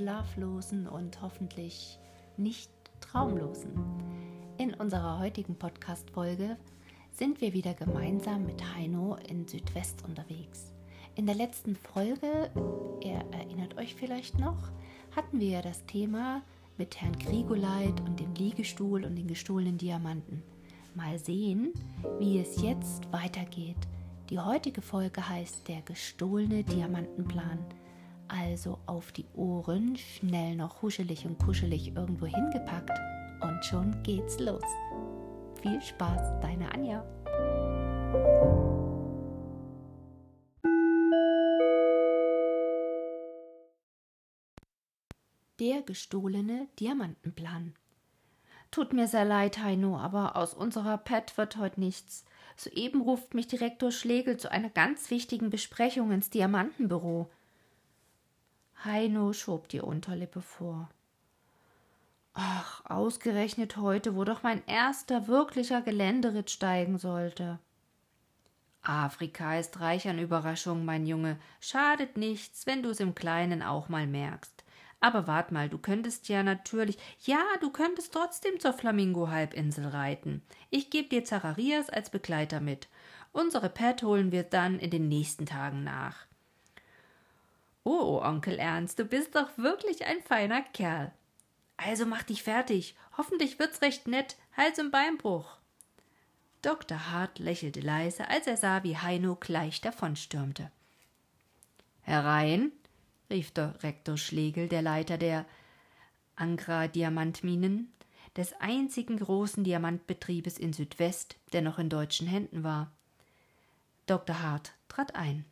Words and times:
schlaflosen 0.00 0.86
und 0.88 1.20
hoffentlich 1.20 1.98
nicht 2.38 2.70
traumlosen. 3.02 3.70
In 4.56 4.72
unserer 4.72 5.18
heutigen 5.18 5.56
Podcast-Folge 5.56 6.56
sind 7.12 7.42
wir 7.42 7.52
wieder 7.52 7.74
gemeinsam 7.74 8.46
mit 8.46 8.62
Heino 8.74 9.18
in 9.28 9.46
Südwest 9.46 10.02
unterwegs. 10.08 10.72
In 11.16 11.26
der 11.26 11.34
letzten 11.34 11.76
Folge, 11.76 12.50
ihr 13.02 13.22
erinnert 13.30 13.76
euch 13.76 13.94
vielleicht 13.94 14.38
noch, 14.38 14.70
hatten 15.14 15.38
wir 15.38 15.48
ja 15.50 15.62
das 15.62 15.84
Thema 15.84 16.40
mit 16.78 16.98
Herrn 16.98 17.18
Grigoleit 17.18 18.00
und 18.00 18.20
dem 18.20 18.32
Liegestuhl 18.32 19.04
und 19.04 19.16
den 19.16 19.28
gestohlenen 19.28 19.76
Diamanten. 19.76 20.42
Mal 20.94 21.18
sehen, 21.18 21.74
wie 22.18 22.38
es 22.38 22.62
jetzt 22.62 23.12
weitergeht. 23.12 23.76
Die 24.30 24.38
heutige 24.38 24.80
Folge 24.80 25.28
heißt 25.28 25.68
Der 25.68 25.82
gestohlene 25.82 26.64
Diamantenplan. 26.64 27.58
Also 28.32 28.78
auf 28.86 29.10
die 29.10 29.26
Ohren, 29.34 29.96
schnell 29.96 30.54
noch 30.54 30.82
huschelig 30.82 31.26
und 31.26 31.38
kuschelig 31.38 31.96
irgendwo 31.96 32.26
hingepackt 32.26 32.96
und 33.40 33.64
schon 33.64 34.00
geht's 34.04 34.38
los. 34.38 34.62
Viel 35.60 35.82
Spaß, 35.82 36.40
deine 36.40 36.72
Anja. 36.72 37.04
Der 45.58 45.82
gestohlene 45.82 46.68
Diamantenplan. 46.78 47.74
Tut 48.70 48.92
mir 48.92 49.08
sehr 49.08 49.24
leid, 49.24 49.58
Heino, 49.58 49.98
aber 49.98 50.36
aus 50.36 50.54
unserer 50.54 50.98
Pet 50.98 51.36
wird 51.36 51.56
heute 51.56 51.80
nichts. 51.80 52.24
Soeben 52.56 53.00
ruft 53.00 53.34
mich 53.34 53.48
Direktor 53.48 53.90
Schlegel 53.90 54.36
zu 54.36 54.52
einer 54.52 54.70
ganz 54.70 55.10
wichtigen 55.10 55.50
Besprechung 55.50 56.12
ins 56.12 56.30
Diamantenbüro. 56.30 57.28
Heino 58.84 59.32
schob 59.32 59.68
die 59.68 59.80
Unterlippe 59.80 60.40
vor. 60.40 60.88
Ach, 62.32 62.82
ausgerechnet 62.86 63.76
heute, 63.76 64.14
wo 64.16 64.24
doch 64.24 64.42
mein 64.42 64.66
erster 64.66 65.28
wirklicher 65.28 65.82
Geländeritt 65.82 66.50
steigen 66.50 66.96
sollte. 66.96 67.58
Afrika 68.82 69.58
ist 69.58 69.80
reich 69.80 70.08
an 70.08 70.18
Überraschungen, 70.18 70.86
mein 70.86 71.06
Junge. 71.06 71.38
Schadet 71.60 72.16
nichts, 72.16 72.66
wenn 72.66 72.82
du 72.82 72.90
es 72.90 73.00
im 73.00 73.14
Kleinen 73.14 73.62
auch 73.62 73.90
mal 73.90 74.06
merkst. 74.06 74.64
Aber 75.00 75.26
wart 75.26 75.52
mal, 75.52 75.68
du 75.68 75.78
könntest 75.78 76.28
ja 76.28 76.42
natürlich, 76.42 76.98
ja, 77.24 77.42
du 77.60 77.70
könntest 77.70 78.12
trotzdem 78.12 78.60
zur 78.60 78.72
Flamingo-Halbinsel 78.72 79.86
reiten. 79.86 80.42
Ich 80.70 80.90
gebe 80.90 81.08
dir 81.08 81.24
Zacharias 81.24 81.90
als 81.90 82.10
Begleiter 82.10 82.60
mit. 82.60 82.88
Unsere 83.32 83.68
Pet 83.68 84.02
holen 84.02 84.32
wir 84.32 84.42
dann 84.42 84.78
in 84.78 84.90
den 84.90 85.08
nächsten 85.08 85.46
Tagen 85.46 85.84
nach. 85.84 86.29
Oh, 88.02 88.22
Onkel 88.22 88.58
Ernst, 88.58 88.98
du 88.98 89.04
bist 89.04 89.34
doch 89.34 89.50
wirklich 89.58 90.06
ein 90.06 90.22
feiner 90.22 90.62
Kerl. 90.62 91.12
Also 91.76 92.06
mach 92.06 92.22
dich 92.22 92.42
fertig. 92.42 92.96
Hoffentlich 93.18 93.58
wird's 93.58 93.82
recht 93.82 94.08
nett. 94.08 94.36
Hals- 94.56 94.78
und 94.78 94.90
Beinbruch. 94.90 95.58
Dr. 96.62 97.10
Hart 97.10 97.38
lächelte 97.38 97.80
leise, 97.80 98.26
als 98.28 98.46
er 98.46 98.56
sah, 98.56 98.84
wie 98.84 98.96
Heino 98.96 99.36
gleich 99.36 99.82
davonstürmte. 99.82 100.70
Herein, 102.00 102.72
rief 103.28 103.50
der 103.50 103.82
Rektor 103.82 104.16
Schlegel, 104.16 104.68
der 104.68 104.80
Leiter 104.80 105.18
der 105.18 105.44
Angra 106.36 106.88
Diamantminen, 106.88 107.92
des 108.34 108.54
einzigen 108.60 109.18
großen 109.18 109.62
Diamantbetriebes 109.62 110.56
in 110.56 110.72
Südwest, 110.72 111.36
der 111.52 111.60
noch 111.60 111.78
in 111.78 111.90
deutschen 111.90 112.26
Händen 112.26 112.64
war. 112.64 112.92
Dr. 114.06 114.42
Hart 114.42 114.72
trat 114.88 115.14
ein. 115.14 115.44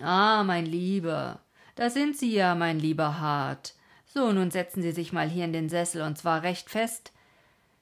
Ah, 0.00 0.44
mein 0.44 0.66
Lieber, 0.66 1.40
da 1.76 1.90
sind 1.90 2.16
Sie 2.16 2.32
ja, 2.32 2.54
mein 2.54 2.80
lieber 2.80 3.20
Hart. 3.20 3.74
So, 4.06 4.32
nun 4.32 4.50
setzen 4.50 4.82
Sie 4.82 4.92
sich 4.92 5.12
mal 5.12 5.28
hier 5.28 5.44
in 5.44 5.52
den 5.52 5.68
Sessel, 5.68 6.02
und 6.02 6.18
zwar 6.18 6.42
recht 6.42 6.70
fest, 6.70 7.12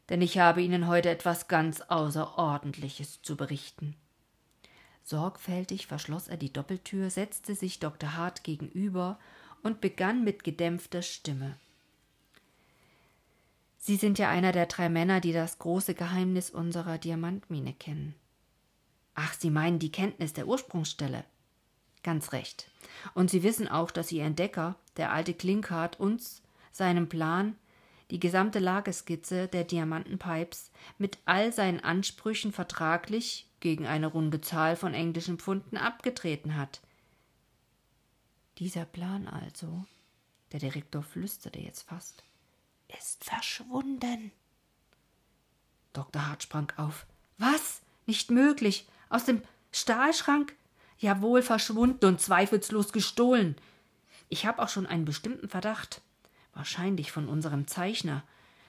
denn 0.08 0.20
ich 0.20 0.38
habe 0.38 0.60
Ihnen 0.60 0.86
heute 0.86 1.08
etwas 1.08 1.48
ganz 1.48 1.80
Außerordentliches 1.80 3.22
zu 3.22 3.36
berichten. 3.36 3.96
Sorgfältig 5.04 5.86
verschloss 5.86 6.28
er 6.28 6.36
die 6.36 6.52
Doppeltür, 6.52 7.08
setzte 7.10 7.54
sich 7.54 7.78
Dr. 7.78 8.16
Hart 8.16 8.42
gegenüber 8.42 9.18
und 9.62 9.80
begann 9.80 10.24
mit 10.24 10.44
gedämpfter 10.44 11.02
Stimme. 11.02 11.56
Sie 13.78 13.96
sind 13.96 14.18
ja 14.18 14.30
einer 14.30 14.52
der 14.52 14.66
drei 14.66 14.88
Männer, 14.88 15.20
die 15.20 15.32
das 15.32 15.58
große 15.58 15.94
Geheimnis 15.94 16.50
unserer 16.50 16.96
Diamantmine 16.96 17.74
kennen. 17.74 18.14
Ach, 19.14 19.34
Sie 19.34 19.50
meinen 19.50 19.78
die 19.78 19.92
Kenntnis 19.92 20.32
der 20.32 20.48
Ursprungsstelle. 20.48 21.24
Ganz 22.04 22.32
recht. 22.32 22.70
Und 23.14 23.30
Sie 23.30 23.42
wissen 23.42 23.66
auch, 23.66 23.90
dass 23.90 24.12
Ihr 24.12 24.22
Entdecker, 24.22 24.76
der 24.96 25.10
alte 25.10 25.34
Klinkhardt, 25.34 25.98
uns 25.98 26.42
seinem 26.70 27.08
Plan, 27.08 27.56
die 28.10 28.20
gesamte 28.20 28.58
Lageskizze 28.58 29.48
der 29.48 29.64
Diamantenpipes 29.64 30.70
mit 30.98 31.18
all 31.24 31.52
seinen 31.52 31.80
Ansprüchen 31.80 32.52
vertraglich 32.52 33.48
gegen 33.60 33.86
eine 33.86 34.06
runde 34.06 34.40
Zahl 34.42 34.76
von 34.76 34.92
englischen 34.92 35.38
Pfunden 35.38 35.78
abgetreten 35.78 36.56
hat. 36.56 36.82
Dieser 38.58 38.84
Plan 38.84 39.26
also, 39.26 39.84
der 40.52 40.60
Direktor 40.60 41.02
flüsterte 41.02 41.58
jetzt 41.58 41.88
fast, 41.88 42.22
ist 42.98 43.24
verschwunden. 43.24 44.30
Dr. 45.94 46.26
Hart 46.26 46.42
sprang 46.42 46.70
auf. 46.76 47.06
Was? 47.38 47.80
Nicht 48.06 48.30
möglich. 48.30 48.86
Aus 49.08 49.24
dem 49.24 49.42
Stahlschrank? 49.72 50.54
Jawohl, 50.98 51.42
verschwunden 51.42 52.06
und 52.06 52.20
zweifelslos 52.20 52.92
gestohlen. 52.92 53.56
Ich 54.28 54.46
habe 54.46 54.62
auch 54.62 54.68
schon 54.68 54.86
einen 54.86 55.04
bestimmten 55.04 55.48
Verdacht. 55.48 56.00
Wahrscheinlich 56.54 57.10
von 57.10 57.28
unserem 57.28 57.66
Zeichner, 57.66 58.22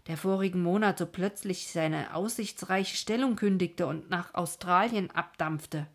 der 0.07 0.17
vorigen 0.17 0.61
Monat 0.61 0.97
so 0.97 1.05
plötzlich 1.05 1.67
seine 1.67 2.13
aussichtsreiche 2.13 2.95
Stellung 2.95 3.35
kündigte 3.35 3.87
und 3.87 4.09
nach 4.09 4.33
Australien 4.33 5.11
abdampfte. 5.11 5.87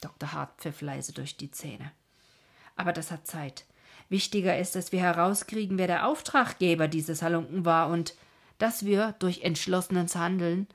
Dr. 0.00 0.32
Hart 0.32 0.60
pfiff 0.60 0.80
leise 0.80 1.12
durch 1.12 1.36
die 1.36 1.50
Zähne. 1.50 1.92
Aber 2.76 2.92
das 2.92 3.10
hat 3.10 3.26
Zeit. 3.26 3.64
Wichtiger 4.08 4.58
ist, 4.58 4.74
dass 4.74 4.92
wir 4.92 5.00
herauskriegen, 5.00 5.78
wer 5.78 5.86
der 5.86 6.06
Auftraggeber 6.06 6.88
dieses 6.88 7.22
Halunken 7.22 7.64
war 7.64 7.88
und 7.88 8.14
dass 8.58 8.84
wir 8.84 9.14
durch 9.18 9.42
entschlossenes 9.42 10.14
Handeln 10.14 10.68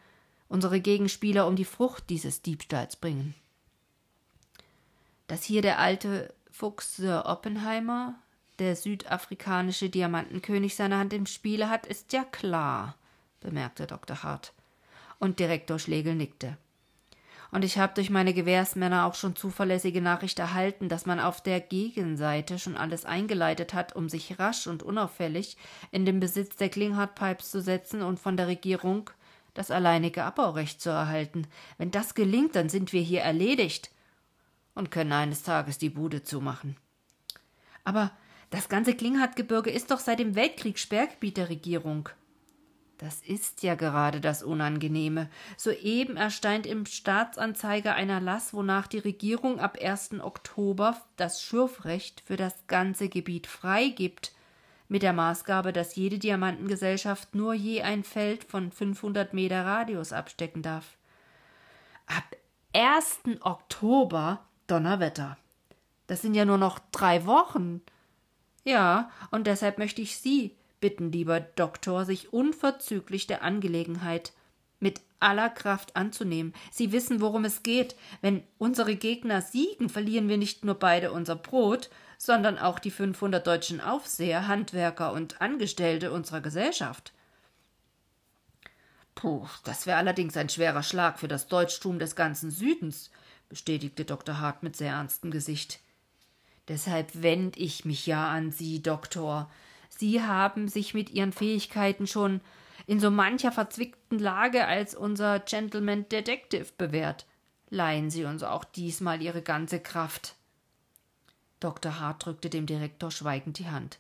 unsere 0.49 0.81
Gegenspieler 0.81 1.47
um 1.47 1.55
die 1.55 1.65
Frucht 1.65 2.09
dieses 2.09 2.41
Diebstahls 2.41 2.95
bringen. 2.97 3.35
Dass 5.27 5.43
hier 5.43 5.61
der 5.61 5.79
alte 5.79 6.33
Fuchs 6.51 6.97
Sir 6.97 7.25
Oppenheimer, 7.27 8.15
der 8.57 8.75
südafrikanische 8.75 9.89
Diamantenkönig, 9.89 10.75
seine 10.75 10.97
Hand 10.97 11.13
im 11.13 11.27
Spiele 11.27 11.69
hat, 11.69 11.85
ist 11.85 12.11
ja 12.11 12.23
klar, 12.23 12.95
bemerkte 13.39 13.87
Dr. 13.87 14.23
Hart. 14.23 14.51
Und 15.19 15.39
Direktor 15.39 15.79
Schlegel 15.79 16.15
nickte. 16.15 16.57
Und 17.51 17.65
ich 17.65 17.77
habe 17.77 17.93
durch 17.95 18.09
meine 18.09 18.33
Gewährsmänner 18.33 19.05
auch 19.05 19.15
schon 19.15 19.35
zuverlässige 19.35 20.01
Nachricht 20.01 20.37
erhalten, 20.37 20.87
dass 20.87 21.05
man 21.05 21.19
auf 21.19 21.41
der 21.41 21.59
Gegenseite 21.59 22.59
schon 22.59 22.77
alles 22.77 23.05
eingeleitet 23.05 23.73
hat, 23.73 23.95
um 23.95 24.07
sich 24.07 24.37
rasch 24.37 24.67
und 24.67 24.83
unauffällig 24.83 25.57
in 25.91 26.05
den 26.05 26.19
Besitz 26.19 26.57
der 26.57 26.69
Klinghardt 26.69 27.15
Pipes 27.15 27.49
zu 27.49 27.61
setzen 27.61 28.01
und 28.03 28.19
von 28.19 28.37
der 28.37 28.47
Regierung 28.47 29.09
das 29.59 29.71
alleinige 29.71 30.23
Abbaurecht 30.23 30.81
zu 30.81 30.89
erhalten. 30.89 31.45
Wenn 31.77 31.91
das 31.91 32.15
gelingt, 32.15 32.55
dann 32.55 32.69
sind 32.69 32.93
wir 32.93 33.01
hier 33.01 33.19
erledigt 33.19 33.91
und 34.73 34.89
können 34.89 35.11
eines 35.11 35.43
Tages 35.43 35.77
die 35.77 35.89
Bude 35.89 36.23
zumachen. 36.23 36.77
Aber 37.83 38.11
das 38.51 38.69
ganze 38.69 38.95
Klinghardt-Gebirge 38.95 39.69
ist 39.69 39.91
doch 39.91 39.99
seit 39.99 40.19
dem 40.19 40.33
Weltkrieg 40.35 40.79
Sperrgebiet 40.79 41.35
der 41.35 41.49
Regierung. 41.49 42.07
Das 42.99 43.21
ist 43.21 43.61
ja 43.61 43.75
gerade 43.75 44.21
das 44.21 44.43
Unangenehme. 44.43 45.29
Soeben 45.57 46.15
erscheint 46.15 46.65
im 46.65 46.85
Staatsanzeiger 46.85 47.95
ein 47.95 48.09
Erlass, 48.09 48.53
wonach 48.53 48.87
die 48.87 48.99
Regierung 48.99 49.59
ab 49.59 49.77
1. 49.81 50.21
Oktober 50.21 51.01
das 51.17 51.43
Schürfrecht 51.43 52.23
für 52.25 52.37
das 52.37 52.55
ganze 52.67 53.09
Gebiet 53.09 53.45
freigibt 53.45 54.31
mit 54.89 55.03
der 55.03 55.13
Maßgabe, 55.13 55.71
dass 55.71 55.95
jede 55.95 56.17
Diamantengesellschaft 56.19 57.35
nur 57.35 57.53
je 57.53 57.83
ein 57.83 58.03
Feld 58.03 58.43
von 58.43 58.71
500 58.71 59.33
Meter 59.33 59.65
Radius 59.65 60.11
abstecken 60.11 60.61
darf. 60.61 60.97
Ab 62.07 62.35
1. 62.73 63.41
Oktober 63.41 64.43
Donnerwetter. 64.67 65.37
Das 66.07 66.21
sind 66.21 66.33
ja 66.33 66.43
nur 66.43 66.57
noch 66.57 66.79
drei 66.91 67.25
Wochen. 67.25 67.81
Ja, 68.63 69.11
und 69.31 69.47
deshalb 69.47 69.77
möchte 69.77 70.01
ich 70.01 70.17
Sie 70.17 70.55
bitten, 70.79 71.11
lieber 71.11 71.39
Doktor, 71.39 72.05
sich 72.05 72.33
unverzüglich 72.33 73.27
der 73.27 73.43
Angelegenheit 73.43 74.33
mit 74.79 75.01
aller 75.19 75.49
Kraft 75.49 75.95
anzunehmen. 75.95 76.53
Sie 76.71 76.91
wissen, 76.91 77.21
worum 77.21 77.45
es 77.45 77.63
geht. 77.63 77.95
Wenn 78.21 78.43
unsere 78.57 78.95
Gegner 78.95 79.41
siegen, 79.41 79.89
verlieren 79.89 80.29
wir 80.29 80.37
nicht 80.37 80.63
nur 80.63 80.75
beide 80.75 81.11
unser 81.11 81.35
Brot, 81.35 81.89
sondern 82.17 82.57
auch 82.57 82.79
die 82.79 82.91
500 82.91 83.45
deutschen 83.45 83.81
Aufseher, 83.81 84.47
Handwerker 84.47 85.13
und 85.13 85.41
Angestellte 85.41 86.11
unserer 86.11 86.41
Gesellschaft. 86.41 87.13
Puh, 89.15 89.47
das 89.65 89.85
wäre 89.85 89.97
allerdings 89.97 90.37
ein 90.37 90.49
schwerer 90.49 90.83
Schlag 90.83 91.19
für 91.19 91.27
das 91.27 91.47
Deutschtum 91.47 91.99
des 91.99 92.15
ganzen 92.15 92.51
Südens, 92.51 93.11
bestätigte 93.49 94.05
Dr. 94.05 94.39
Hart 94.39 94.63
mit 94.63 94.77
sehr 94.77 94.93
ernstem 94.93 95.31
Gesicht. 95.31 95.79
Deshalb 96.69 97.21
wend 97.21 97.57
ich 97.57 97.83
mich 97.83 98.05
ja 98.05 98.29
an 98.29 98.51
Sie, 98.51 98.81
Doktor. 98.81 99.49
Sie 99.89 100.21
haben 100.21 100.67
sich 100.67 100.93
mit 100.93 101.09
Ihren 101.09 101.33
Fähigkeiten 101.33 102.05
schon 102.05 102.41
in 102.89 102.99
so 102.99 103.11
mancher 103.11 103.51
verzwickten 103.51 104.17
Lage 104.17 104.65
als 104.65 104.95
unser 104.95 105.39
Gentleman 105.41 106.09
Detective 106.09 106.65
bewährt. 106.75 107.27
Leihen 107.69 108.09
Sie 108.09 108.25
uns 108.25 108.41
auch 108.41 108.63
diesmal 108.63 109.21
Ihre 109.21 109.43
ganze 109.43 109.79
Kraft. 109.79 110.33
Dr. 111.59 111.99
Hart 111.99 112.25
drückte 112.25 112.49
dem 112.49 112.65
Direktor 112.65 113.11
schweigend 113.11 113.59
die 113.59 113.69
Hand. 113.69 113.99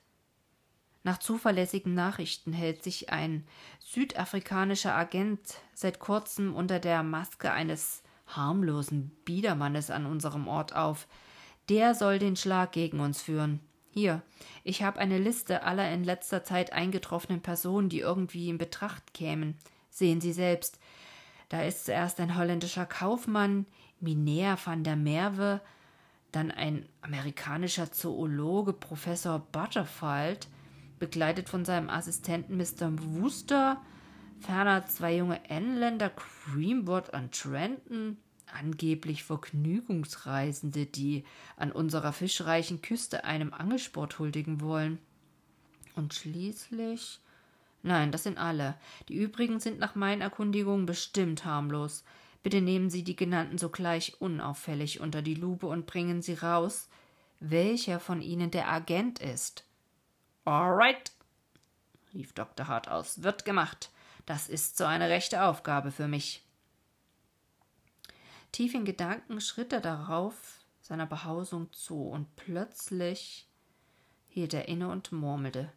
Nach 1.03 1.19
zuverlässigen 1.19 1.93
Nachrichten 1.93 2.51
hält 2.51 2.83
sich 2.83 3.11
ein 3.11 3.45
südafrikanischer 3.77 4.95
Agent 4.95 5.39
seit 5.75 5.99
kurzem 5.99 6.55
unter 6.55 6.79
der 6.79 7.03
Maske 7.03 7.51
eines 7.51 8.01
harmlosen 8.25 9.11
Biedermannes 9.23 9.91
an 9.91 10.07
unserem 10.07 10.47
Ort 10.47 10.75
auf. 10.75 11.05
Der 11.69 11.93
soll 11.93 12.17
den 12.17 12.35
Schlag 12.35 12.71
gegen 12.71 13.01
uns 13.01 13.21
führen. 13.21 13.59
Hier, 13.99 14.21
ich 14.63 14.81
habe 14.81 14.97
eine 14.97 15.17
Liste 15.17 15.63
aller 15.63 15.91
in 15.91 16.05
letzter 16.05 16.41
Zeit 16.45 16.71
eingetroffenen 16.71 17.41
Personen, 17.41 17.89
die 17.89 17.99
irgendwie 17.99 18.47
in 18.47 18.57
Betracht 18.57 19.13
kämen. 19.13 19.57
Sehen 19.89 20.21
Sie 20.21 20.31
selbst. 20.31 20.79
Da 21.49 21.63
ist 21.63 21.83
zuerst 21.83 22.21
ein 22.21 22.37
holländischer 22.37 22.85
Kaufmann, 22.85 23.65
Minea 23.99 24.57
van 24.63 24.85
der 24.85 24.95
Merwe, 24.95 25.59
dann 26.31 26.49
ein 26.49 26.87
amerikanischer 27.01 27.91
Zoologe, 27.91 28.71
Professor 28.71 29.39
Butterfield, 29.51 30.47
begleitet 30.97 31.49
von 31.49 31.65
seinem 31.65 31.89
Assistenten 31.89 32.55
Mr. 32.55 32.93
Wooster, 33.01 33.81
ferner 34.39 34.85
zwei 34.85 35.17
junge 35.17 35.43
Engländer, 35.49 36.09
Creamwood 36.09 37.09
und 37.09 37.37
Trenton, 37.37 38.15
angeblich 38.53 39.23
Vergnügungsreisende, 39.23 40.85
die 40.85 41.23
an 41.57 41.71
unserer 41.71 42.13
fischreichen 42.13 42.81
Küste 42.81 43.23
einem 43.23 43.53
Angelsport 43.53 44.19
huldigen 44.19 44.61
wollen. 44.61 44.99
Und 45.95 46.13
schließlich. 46.13 47.19
Nein, 47.81 48.11
das 48.11 48.23
sind 48.23 48.37
alle. 48.37 48.75
Die 49.07 49.15
übrigen 49.15 49.59
sind 49.59 49.79
nach 49.79 49.95
meinen 49.95 50.21
Erkundigungen 50.21 50.85
bestimmt 50.85 51.45
harmlos. 51.45 52.03
Bitte 52.43 52.61
nehmen 52.61 52.89
Sie 52.89 53.03
die 53.03 53.15
genannten 53.15 53.57
sogleich 53.57 54.21
unauffällig 54.21 54.99
unter 54.99 55.21
die 55.21 55.35
Lupe 55.35 55.67
und 55.67 55.85
bringen 55.85 56.21
Sie 56.21 56.35
raus, 56.35 56.89
welcher 57.39 57.99
von 57.99 58.21
ihnen 58.21 58.51
der 58.51 58.69
Agent 58.69 59.19
ist. 59.19 59.65
All 60.45 60.71
right, 60.71 61.11
rief 62.13 62.33
Dr. 62.33 62.67
Hart 62.67 62.87
aus. 62.89 63.23
Wird 63.23 63.45
gemacht. 63.45 63.91
Das 64.25 64.47
ist 64.47 64.77
so 64.77 64.85
eine 64.85 65.09
rechte 65.09 65.43
Aufgabe 65.43 65.91
für 65.91 66.07
mich. 66.07 66.43
Tief 68.51 68.73
in 68.73 68.85
Gedanken 68.85 69.41
schritt 69.41 69.73
er 69.73 69.81
darauf 69.81 70.59
seiner 70.81 71.05
Behausung 71.05 71.71
zu, 71.71 72.09
und 72.09 72.35
plötzlich 72.35 73.47
hielt 74.27 74.53
er 74.53 74.67
inne 74.67 74.89
und 74.89 75.11
murmelte 75.11 75.71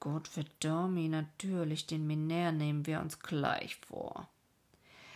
Gott 0.00 0.28
verdammt, 0.28 1.10
natürlich, 1.10 1.86
den 1.86 2.06
Miner 2.06 2.52
nehmen 2.52 2.86
wir 2.86 3.00
uns 3.00 3.20
gleich 3.20 3.76
vor. 3.76 4.28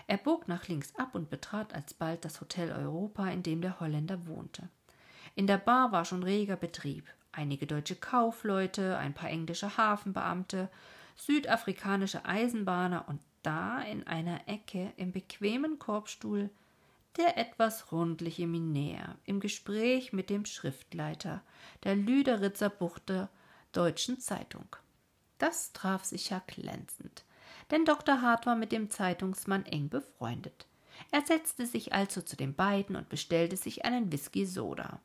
Er 0.07 0.17
bog 0.17 0.49
nach 0.49 0.67
links 0.69 0.95
ab 0.97 1.15
und 1.15 1.29
betrat 1.29 1.75
alsbald 1.75 2.25
das 2.25 2.41
Hotel 2.41 2.73
Europa, 2.73 3.29
in 3.29 3.43
dem 3.43 3.61
der 3.61 3.81
Holländer 3.81 4.27
wohnte. 4.27 4.71
In 5.35 5.47
der 5.47 5.59
Bar 5.59 5.93
war 5.93 6.07
schon 6.07 6.23
reger 6.23 6.57
Betrieb. 6.57 7.07
Einige 7.33 7.67
deutsche 7.67 7.97
Kaufleute, 7.97 8.97
ein 8.97 9.13
paar 9.13 9.29
englische 9.29 9.77
Hafenbeamte, 9.77 10.71
südafrikanische 11.17 12.25
Eisenbahner 12.25 13.05
und 13.09 13.21
da 13.49 13.81
in 13.81 14.07
einer 14.07 14.49
Ecke 14.49 14.93
im 14.97 15.13
bequemen 15.13 15.79
Korbstuhl 15.79 16.51
der 17.17 17.37
etwas 17.37 17.91
rundliche 17.91 18.47
Minär 18.47 19.17
im 19.25 19.41
Gespräch 19.41 20.13
mit 20.13 20.31
dem 20.31 20.45
Schriftleiter 20.45 21.43
der 21.85 21.97
Lüderitzer 21.97 22.71
Buchter 22.71 23.29
Deutschen 23.73 24.21
Zeitung. 24.21 24.67
Das 25.39 25.73
traf 25.73 26.05
sich 26.05 26.31
ja 26.31 26.43
glänzend 26.47 27.25
denn 27.71 27.85
Dr. 27.85 28.23
Hart 28.23 28.47
war 28.47 28.57
mit 28.57 28.73
dem 28.73 28.91
Zeitungsmann 28.91 29.67
eng 29.67 29.89
befreundet. 29.89 30.67
Er 31.11 31.23
setzte 31.23 31.67
sich 31.67 31.93
also 31.93 32.23
zu 32.23 32.37
den 32.37 32.55
beiden 32.55 32.97
und 32.97 33.09
bestellte 33.09 33.57
sich 33.57 33.85
einen 33.85 34.11
Whisky 34.11 34.47
Soda. 34.47 35.01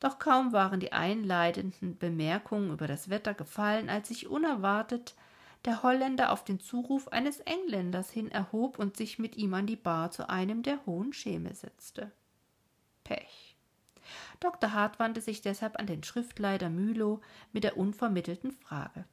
Doch 0.00 0.18
kaum 0.18 0.52
waren 0.52 0.80
die 0.80 0.92
einleitenden 0.92 1.98
Bemerkungen 1.98 2.72
über 2.72 2.86
das 2.86 3.08
Wetter 3.10 3.34
gefallen, 3.34 3.88
als 3.88 4.08
sich 4.08 4.28
unerwartet 4.28 5.14
der 5.64 5.82
Holländer 5.82 6.32
auf 6.32 6.44
den 6.44 6.60
Zuruf 6.60 7.08
eines 7.08 7.40
Engländers 7.40 8.10
hin 8.10 8.30
erhob 8.30 8.78
und 8.78 8.96
sich 8.96 9.18
mit 9.18 9.36
ihm 9.36 9.54
an 9.54 9.66
die 9.66 9.76
Bar 9.76 10.10
zu 10.10 10.28
einem 10.28 10.62
der 10.62 10.84
hohen 10.86 11.12
Schemel 11.12 11.54
setzte. 11.54 12.12
Pech. 13.04 13.56
Dr. 14.40 14.72
Hart 14.72 14.98
wandte 14.98 15.20
sich 15.20 15.42
deshalb 15.42 15.78
an 15.78 15.86
den 15.86 16.02
Schriftleiter 16.02 16.70
Mülow 16.70 17.20
mit 17.52 17.64
der 17.64 17.76
unvermittelten 17.76 18.52
Frage. 18.52 19.04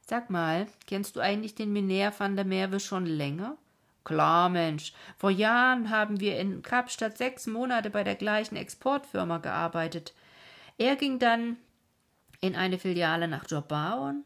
Sag 0.00 0.30
mal, 0.30 0.66
kennst 0.86 1.16
du 1.16 1.20
eigentlich 1.20 1.54
den 1.54 1.72
Miner 1.72 2.18
van 2.18 2.34
der 2.34 2.46
Merwe 2.46 2.80
schon 2.80 3.04
länger? 3.04 3.58
Klar, 4.04 4.48
Mensch. 4.48 4.94
Vor 5.18 5.30
Jahren 5.30 5.90
haben 5.90 6.18
wir 6.18 6.38
in 6.40 6.62
Kapstadt 6.62 7.18
sechs 7.18 7.46
Monate 7.46 7.90
bei 7.90 8.04
der 8.04 8.14
gleichen 8.14 8.56
Exportfirma 8.56 9.36
gearbeitet. 9.36 10.14
Er 10.78 10.96
ging 10.96 11.18
dann 11.18 11.58
in 12.40 12.56
eine 12.56 12.78
Filiale 12.78 13.28
nach 13.28 13.44
Jorbaon, 13.50 14.24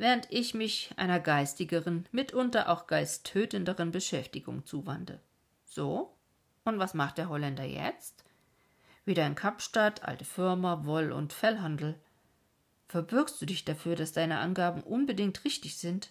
während 0.00 0.26
ich 0.30 0.54
mich 0.54 0.90
einer 0.96 1.20
geistigeren, 1.20 2.08
mitunter 2.10 2.70
auch 2.70 2.86
geisttötenderen 2.86 3.90
Beschäftigung 3.90 4.64
zuwandte. 4.64 5.20
So? 5.66 6.16
Und 6.64 6.78
was 6.78 6.94
macht 6.94 7.18
der 7.18 7.28
Holländer 7.28 7.64
jetzt? 7.64 8.24
Wieder 9.04 9.26
in 9.26 9.34
Kapstadt, 9.34 10.02
alte 10.02 10.24
Firma, 10.24 10.86
Woll- 10.86 11.12
und 11.12 11.34
Fellhandel. 11.34 11.96
Verbürgst 12.88 13.42
du 13.42 13.46
dich 13.46 13.66
dafür, 13.66 13.94
dass 13.94 14.12
deine 14.12 14.38
Angaben 14.38 14.82
unbedingt 14.82 15.44
richtig 15.44 15.76
sind? 15.76 16.08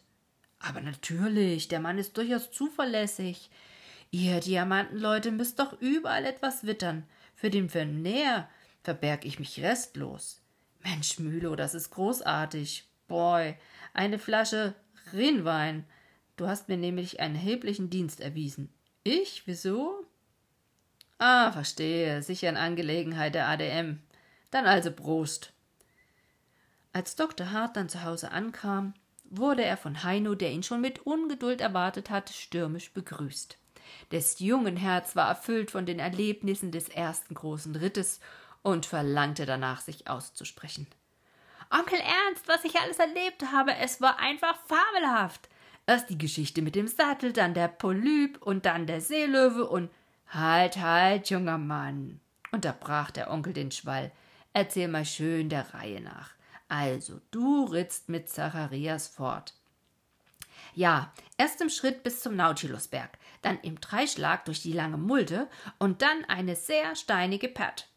Aber 0.59 0.81
natürlich, 0.81 1.68
der 1.68 1.80
Mann 1.80 1.97
ist 1.97 2.15
durchaus 2.15 2.51
zuverlässig. 2.51 3.50
Ihr 4.12 4.39
Diamantenleute 4.39 5.31
müsst 5.31 5.57
doch 5.57 5.74
überall 5.81 6.25
etwas 6.25 6.63
wittern. 6.63 7.06
Für 7.33 7.50
den 7.50 7.69
Vernäher 7.69 8.47
verberg 8.83 9.25
ich 9.25 9.39
mich 9.39 9.59
restlos. 9.62 10.41
Mensch, 10.83 11.18
Mülo, 11.18 11.56
das 11.56 11.74
ist 11.74 11.89
großartig. 11.89 12.86
Boy, 13.07 13.56
eine 14.00 14.18
Flasche 14.18 14.75
Rinnwein. 15.12 15.86
Du 16.38 16.48
hast 16.48 16.69
mir 16.69 16.78
nämlich 16.78 17.19
einen 17.19 17.36
erheblichen 17.36 17.90
Dienst 17.90 18.22
erwiesen. 18.22 18.74
Ich? 19.04 19.44
Wieso? 19.46 20.08
Ah, 21.18 21.51
verstehe. 21.51 22.24
Sicher 22.24 22.48
in 22.48 22.56
Angelegenheit 22.56 23.36
der 23.36 23.50
ADM. 23.50 24.00
Dann 24.51 24.65
also 24.65 24.89
Prost. 24.89 25.51
Als 26.94 27.18
Dr. 27.18 27.51
Hart 27.51 27.75
dann 27.75 27.89
zu 27.89 28.06
Hause 28.06 28.32
ankam, 28.32 28.94
wurde 29.25 29.65
er 29.65 29.75
von 29.75 30.01
Heino, 30.01 30.34
der 30.34 30.51
ihn 30.51 30.63
schon 30.63 30.79
mit 30.79 31.06
Ungeduld 31.06 31.60
erwartet 31.60 32.10
hatte, 32.10 32.32
stürmisch 32.32 32.94
begrüßt. 32.94 33.58
Des 34.13 34.39
jungen 34.39 34.77
Herz 34.77 35.18
war 35.18 35.27
erfüllt 35.27 35.72
von 35.72 35.86
den 35.86 36.00
Erlebnissen 36.00 36.72
des 36.72 36.88
ersten 36.88 37.34
großen 37.34 37.75
Rittes 37.75 38.22
und 38.62 38.86
verlangte 38.86 39.46
danach, 39.46 39.82
sich 39.82 40.08
auszusprechen. 40.08 40.88
Onkel 41.71 41.99
Ernst, 41.99 42.47
was 42.47 42.63
ich 42.63 42.79
alles 42.79 42.99
erlebt 42.99 43.51
habe, 43.51 43.75
es 43.75 44.01
war 44.01 44.19
einfach 44.19 44.57
fabelhaft. 44.65 45.49
Erst 45.85 46.09
die 46.09 46.17
Geschichte 46.17 46.61
mit 46.61 46.75
dem 46.75 46.88
Sattel, 46.88 47.33
dann 47.33 47.53
der 47.53 47.67
Polyp 47.67 48.41
und 48.41 48.65
dann 48.65 48.88
der 48.88 49.01
Seelöwe 49.01 49.67
und 49.67 49.89
Halt, 50.29 50.77
halt, 50.77 51.31
junger 51.31 51.57
Mann, 51.57 52.19
unterbrach 52.51 53.09
der 53.09 53.31
Onkel 53.31 53.53
den 53.53 53.71
Schwall. 53.71 54.11
Erzähl 54.53 54.88
mal 54.88 55.05
schön 55.05 55.49
der 55.49 55.73
Reihe 55.73 56.01
nach. 56.01 56.31
Also, 56.67 57.19
du 57.31 57.63
ritzt 57.63 58.09
mit 58.09 58.29
Zacharias 58.29 59.07
fort. 59.07 59.55
Ja, 60.75 61.11
erst 61.38 61.61
im 61.61 61.69
Schritt 61.69 62.03
bis 62.03 62.21
zum 62.21 62.35
Nautilusberg, 62.35 63.17
dann 63.41 63.59
im 63.61 63.81
Dreischlag 63.81 64.45
durch 64.45 64.61
die 64.61 64.73
lange 64.73 64.97
Mulde 64.97 65.47
und 65.79 66.03
dann 66.03 66.25
eine 66.25 66.55
sehr 66.55 66.95
steinige 66.95 67.47
Pert. 67.47 67.89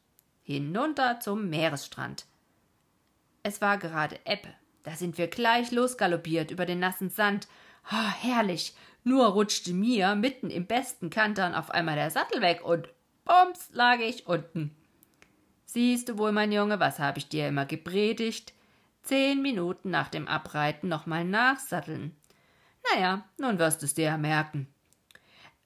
Hinunter 0.42 1.20
zum 1.20 1.50
Meeresstrand. 1.50 2.24
Es 3.42 3.60
war 3.60 3.78
gerade 3.78 4.18
Ebbe. 4.24 4.48
Da 4.82 4.92
sind 4.92 5.18
wir 5.18 5.28
gleich 5.28 5.70
losgaloppiert 5.70 6.50
über 6.50 6.66
den 6.66 6.78
nassen 6.78 7.10
Sand. 7.10 7.48
Oh, 7.90 8.10
herrlich. 8.20 8.74
Nur 9.04 9.26
rutschte 9.28 9.72
mir 9.72 10.14
mitten 10.14 10.50
im 10.50 10.66
besten 10.66 11.10
Kantern 11.10 11.54
auf 11.54 11.70
einmal 11.70 11.96
der 11.96 12.10
Sattel 12.10 12.40
weg 12.40 12.62
und 12.64 12.88
bums 13.24 13.70
lag 13.72 13.98
ich 13.98 14.26
unten. 14.26 14.76
Siehst 15.64 16.08
du 16.08 16.18
wohl, 16.18 16.32
mein 16.32 16.52
Junge, 16.52 16.78
was 16.80 16.98
habe 16.98 17.18
ich 17.18 17.28
dir 17.28 17.48
immer 17.48 17.66
gepredigt? 17.66 18.52
zehn 19.02 19.42
Minuten 19.42 19.90
nach 19.90 20.08
dem 20.08 20.28
Abreiten 20.28 20.88
nochmal 20.88 21.24
nachsatteln. 21.24 22.16
Naja, 22.92 23.24
nun 23.38 23.58
wirst 23.58 23.82
es 23.82 23.94
dir 23.94 24.04
ja 24.04 24.16
merken. 24.16 24.72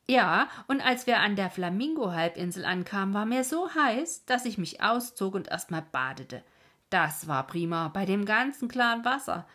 Ja, 0.08 0.48
und 0.68 0.80
als 0.80 1.06
wir 1.06 1.18
an 1.18 1.36
der 1.36 1.50
Flamingo-Halbinsel 1.50 2.64
ankamen, 2.64 3.14
war 3.14 3.26
mir 3.26 3.44
so 3.44 3.74
heiß, 3.74 4.24
dass 4.24 4.44
ich 4.44 4.56
mich 4.56 4.80
auszog 4.80 5.34
und 5.34 5.48
erstmal 5.48 5.82
badete. 5.82 6.42
Das 6.90 7.26
war 7.26 7.46
prima, 7.46 7.88
bei 7.88 8.04
dem 8.06 8.24
ganzen 8.24 8.68
klaren 8.68 9.04
Wasser. 9.04 9.46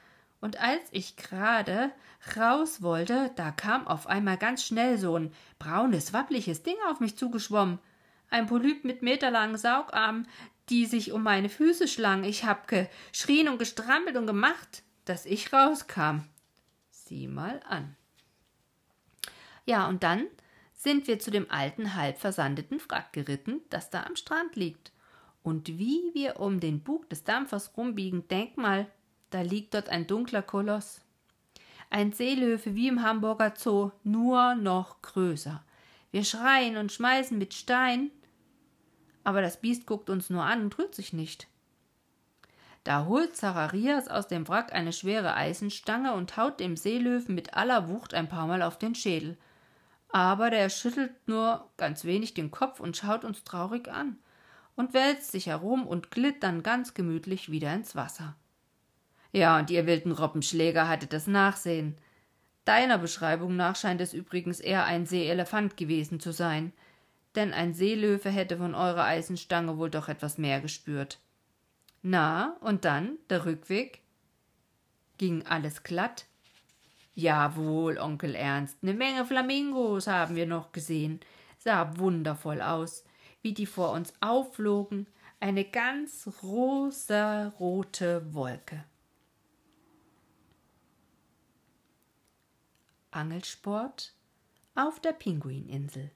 Und 0.42 0.60
als 0.60 0.82
ich 0.92 1.16
gerade 1.16 1.92
raus 2.36 2.82
wollte, 2.82 3.32
da 3.36 3.52
kam 3.52 3.88
auf 3.88 4.08
einmal 4.08 4.38
ganz 4.38 4.66
schnell 4.66 4.98
so 4.98 5.18
ein 5.18 5.34
braunes, 5.60 6.14
wappliges 6.14 6.64
Ding 6.64 6.76
auf 6.90 7.00
mich 7.00 7.18
zugeschwommen. 7.18 7.80
ein 8.30 8.48
Polyp 8.48 8.86
mit 8.86 9.02
meterlangen 9.02 9.58
Saugarmen, 9.58 10.28
die 10.70 10.86
sich 10.86 11.12
um 11.12 11.22
meine 11.22 11.50
Füße 11.50 11.88
schlangen. 11.88 12.24
Ich 12.24 12.46
hab 12.46 12.68
geschrien 12.68 13.50
und 13.50 13.60
gestrampelt 13.60 14.16
und 14.16 14.26
gemacht, 14.26 14.84
dass 15.06 15.26
ich 15.26 15.52
rauskam. 15.52 16.22
Sieh 16.90 17.28
mal 17.28 17.62
an. 17.68 17.96
Ja, 19.66 19.88
und 19.88 20.04
dann 20.04 20.28
sind 20.74 21.08
wir 21.08 21.20
zu 21.20 21.30
dem 21.30 21.52
alten, 21.52 21.94
halb 21.96 22.18
versandeten 22.18 22.82
Wrack 22.88 23.14
geritten, 23.14 23.62
das 23.70 23.90
da 23.90 24.04
am 24.04 24.16
Strand 24.16 24.56
liegt. 24.56 24.92
Und 25.44 25.68
wie 25.68 26.12
wir 26.14 26.40
um 26.40 26.60
den 26.60 26.82
Bug 26.82 27.10
des 27.10 27.24
Dampfers 27.24 27.72
rumbiegen, 27.76 28.28
denk 28.28 28.58
mal, 28.58 28.88
da 29.32 29.42
liegt 29.42 29.74
dort 29.74 29.90
ein 29.90 30.08
dunkler 30.08 30.42
Koloss. 30.42 31.02
Ein 31.90 32.14
Seelöwe 32.14 32.76
wie 32.76 32.88
im 32.88 33.02
Hamburger 33.02 33.54
Zoo, 33.56 33.92
nur 34.04 34.56
noch 34.56 35.02
größer. 35.02 35.64
Wir 36.12 36.24
schreien 36.24 36.78
und 36.78 36.92
schmeißen 36.92 37.38
mit 37.38 37.54
Stein, 37.54 38.12
aber 39.24 39.42
das 39.42 39.60
Biest 39.60 39.86
guckt 39.86 40.10
uns 40.10 40.30
nur 40.30 40.44
an 40.44 40.62
und 40.62 40.78
rührt 40.78 40.96
sich 40.96 41.14
nicht. 41.14 41.48
Da 42.84 43.06
holt 43.06 43.36
Zacharias 43.36 44.08
aus 44.08 44.28
dem 44.28 44.48
Wrack 44.48 44.74
eine 44.74 44.94
schwere 44.94 45.36
Eisenstange 45.36 46.14
und 46.14 46.38
haut 46.38 46.60
dem 46.60 46.76
Seelöwen 46.76 47.36
mit 47.36 47.54
aller 47.54 47.88
Wucht 47.90 48.14
ein 48.14 48.30
paar 48.30 48.48
Mal 48.48 48.62
auf 48.62 48.78
den 48.78 48.96
Schädel 48.96 49.38
aber 50.12 50.50
der 50.50 50.70
schüttelt 50.70 51.28
nur 51.28 51.70
ganz 51.78 52.04
wenig 52.04 52.34
den 52.34 52.52
Kopf 52.52 52.80
und 52.80 52.98
schaut 52.98 53.24
uns 53.24 53.44
traurig 53.44 53.88
an 53.88 54.18
und 54.76 54.94
wälzt 54.94 55.32
sich 55.32 55.48
herum 55.48 55.88
und 55.88 56.12
glitt 56.12 56.44
dann 56.44 56.64
ganz 56.64 56.94
gemütlich 56.94 57.52
wieder 57.52 57.74
ins 57.74 57.96
Wasser. 57.96 58.36
Ja, 59.32 59.58
und 59.58 59.70
ihr 59.70 59.86
wilden 59.86 60.12
Robbenschläger 60.12 60.88
hattet 60.88 61.14
das 61.14 61.28
Nachsehen. 61.28 61.96
Deiner 62.66 62.98
Beschreibung 62.98 63.56
nach 63.56 63.76
scheint 63.76 64.02
es 64.02 64.14
übrigens 64.14 64.60
eher 64.60 64.86
ein 64.86 65.06
Seeelefant 65.06 65.78
gewesen 65.78 66.20
zu 66.20 66.32
sein, 66.32 66.74
denn 67.36 67.54
ein 67.54 67.74
Seelöwe 67.74 68.30
hätte 68.30 68.58
von 68.58 68.76
eurer 68.76 69.06
Eisenstange 69.06 69.78
wohl 69.78 69.90
doch 69.90 70.10
etwas 70.10 70.38
mehr 70.38 70.60
gespürt. 70.60 71.20
Na, 72.02 72.58
und 72.62 72.86
dann 72.86 73.18
der 73.30 73.46
Rückweg? 73.46 74.02
Ging 75.18 75.46
alles 75.46 75.84
glatt? 75.84 76.26
Jawohl, 77.14 77.98
Onkel 78.00 78.36
Ernst, 78.36 78.82
ne 78.84 78.94
Menge 78.94 79.26
Flamingos 79.26 80.08
haben 80.08 80.36
wir 80.36 80.46
noch 80.46 80.72
gesehen. 80.72 81.20
Sah 81.58 81.98
wundervoll 81.98 82.62
aus, 82.62 83.04
wie 83.42 83.54
die 83.54 83.66
vor 83.66 83.92
uns 83.92 84.14
aufflogen, 84.22 85.08
eine 85.40 85.66
ganz 85.66 86.30
rosarote 86.44 88.34
Wolke. 88.34 88.84
Angelsport 93.12 94.14
auf 94.76 95.00
der 95.00 95.12
Pinguininsel. 95.12 96.12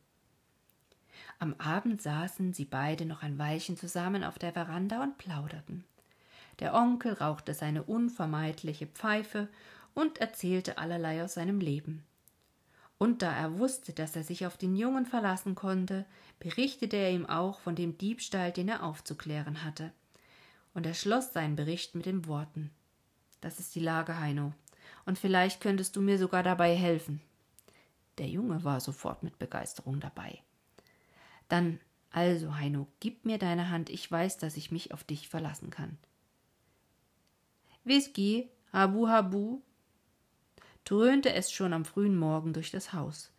Am 1.40 1.54
Abend 1.56 2.02
saßen 2.02 2.54
sie 2.54 2.66
beide 2.66 3.06
noch 3.06 3.22
ein 3.22 3.38
Weilchen 3.38 3.78
zusammen 3.78 4.24
auf 4.24 4.40
der 4.40 4.54
Veranda 4.54 5.04
und 5.04 5.18
plauderten. 5.18 5.84
Der 6.60 6.74
Onkel 6.74 7.14
rauchte 7.14 7.54
seine 7.54 7.84
unvermeidliche 7.84 8.88
Pfeife 8.88 9.50
und 9.94 10.20
erzählte 10.20 10.78
allerlei 10.78 11.24
aus 11.24 11.34
seinem 11.34 11.60
Leben. 11.60 12.06
Und 12.98 13.22
da 13.22 13.34
er 13.36 13.60
wusste, 13.60 13.94
dass 13.94 14.16
er 14.16 14.24
sich 14.24 14.46
auf 14.46 14.58
den 14.58 14.76
Jungen 14.76 15.06
verlassen 15.06 15.56
konnte, 15.56 16.06
berichtete 16.40 16.96
er 16.96 17.12
ihm 17.12 17.26
auch 17.26 17.60
von 17.60 17.76
dem 17.76 17.98
Diebstahl, 17.98 18.52
den 18.52 18.70
er 18.70 18.84
aufzuklären 18.84 19.64
hatte. 19.64 19.92
Und 20.74 20.86
er 20.86 20.94
schloss 20.94 21.34
seinen 21.34 21.56
Bericht 21.56 21.96
mit 21.96 22.06
den 22.06 22.26
Worten 22.28 22.72
Das 23.42 23.60
ist 23.60 23.76
die 23.76 23.82
Lage, 23.82 24.20
Heino, 24.20 24.54
und 25.06 25.20
vielleicht 25.20 25.62
könntest 25.62 25.96
du 25.96 26.02
mir 26.02 26.18
sogar 26.18 26.42
dabei 26.42 26.76
helfen. 26.76 27.22
Der 28.18 28.28
Junge 28.28 28.64
war 28.64 28.80
sofort 28.80 29.24
mit 29.24 29.38
Begeisterung 29.38 30.00
dabei. 30.00 30.42
Dann 31.50 31.80
also, 32.16 32.56
Heino, 32.56 32.88
gib 33.02 33.26
mir 33.26 33.38
deine 33.38 33.70
Hand, 33.70 33.90
ich 33.90 34.10
weiß, 34.10 34.38
dass 34.38 34.56
ich 34.56 34.72
mich 34.72 34.94
auf 34.94 35.04
dich 35.04 35.28
verlassen 35.28 35.70
kann. 35.70 35.98
Whisky, 37.84 38.50
Habu 38.72 39.10
Habu, 39.10 39.60
dröhnte 40.86 41.34
es 41.34 41.52
schon 41.52 41.74
am 41.74 41.84
frühen 41.84 42.18
Morgen 42.18 42.54
durch 42.54 42.72
das 42.72 42.94
Haus. 42.94 43.32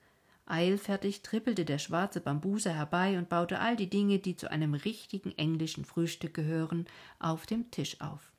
Eilfertig 0.45 1.23
trippelte 1.23 1.65
der 1.65 1.79
schwarze 1.79 2.21
Bambuser 2.21 2.73
herbei 2.73 3.19
und 3.19 3.29
baute 3.29 3.59
all 3.59 3.75
die 3.75 3.91
Dinge, 3.91 4.19
die 4.19 4.37
zu 4.37 4.51
einem 4.51 4.75
richtigen 4.75 5.33
englischen 5.37 5.85
Frühstück 5.85 6.35
gehören, 6.35 6.87
auf 7.19 7.47
dem 7.47 7.71
Tisch 7.71 8.01
auf. 8.01 8.33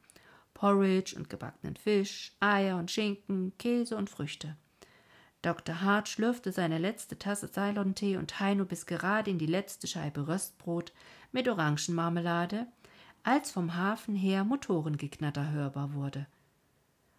Porridge 0.53 1.15
und 1.15 1.29
gebackenen 1.29 1.75
Fisch, 1.75 2.33
Eier 2.39 2.77
und 2.77 2.89
Schinken, 2.89 3.53
Käse 3.57 3.97
und 3.97 4.09
Früchte. 4.09 4.55
Dr. 5.41 5.81
Hart 5.81 6.07
schlürfte 6.07 6.51
seine 6.51 6.77
letzte 6.77 7.19
Tasse 7.19 7.51
Ceylon-Tee 7.51 8.17
und 8.17 8.39
Heino 8.39 8.65
biss 8.65 8.85
gerade 8.85 9.29
in 9.29 9.37
die 9.37 9.45
letzte 9.45 9.87
Scheibe 9.87 10.27
Röstbrot 10.27 10.93
mit 11.31 11.47
Orangenmarmelade, 11.47 12.67
als 13.23 13.51
vom 13.51 13.75
Hafen 13.75 14.15
her 14.15 14.43
Motorengeknatter 14.45 15.51
hörbar 15.51 15.93
wurde. 15.93 16.25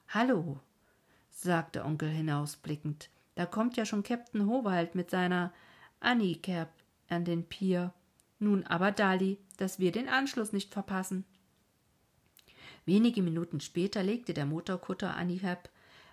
Hallo, 0.09 0.59
sagte 1.43 1.85
Onkel 1.85 2.09
hinausblickend. 2.09 3.11
Da 3.35 3.47
kommt 3.47 3.77
ja 3.77 3.87
schon 3.87 4.03
Captain 4.03 4.47
Howald 4.47 4.95
mit 4.95 5.11
seiner 5.11 5.53
Annie-Cap 6.01 6.71
an 7.09 7.25
den 7.25 7.45
Pier. 7.45 7.93
Nun 8.39 8.65
aber, 8.65 8.93
Dali, 8.93 9.39
dass 9.57 9.79
wir 9.79 9.93
den 9.93 10.09
Anschluss 10.09 10.53
nicht 10.53 10.73
verpassen. 10.73 11.25
Wenige 12.85 13.23
Minuten 13.23 13.61
später 13.61 14.03
legte 14.03 14.35
der 14.35 14.47
Motorkutter 14.47 15.15
Anihab 15.15 15.69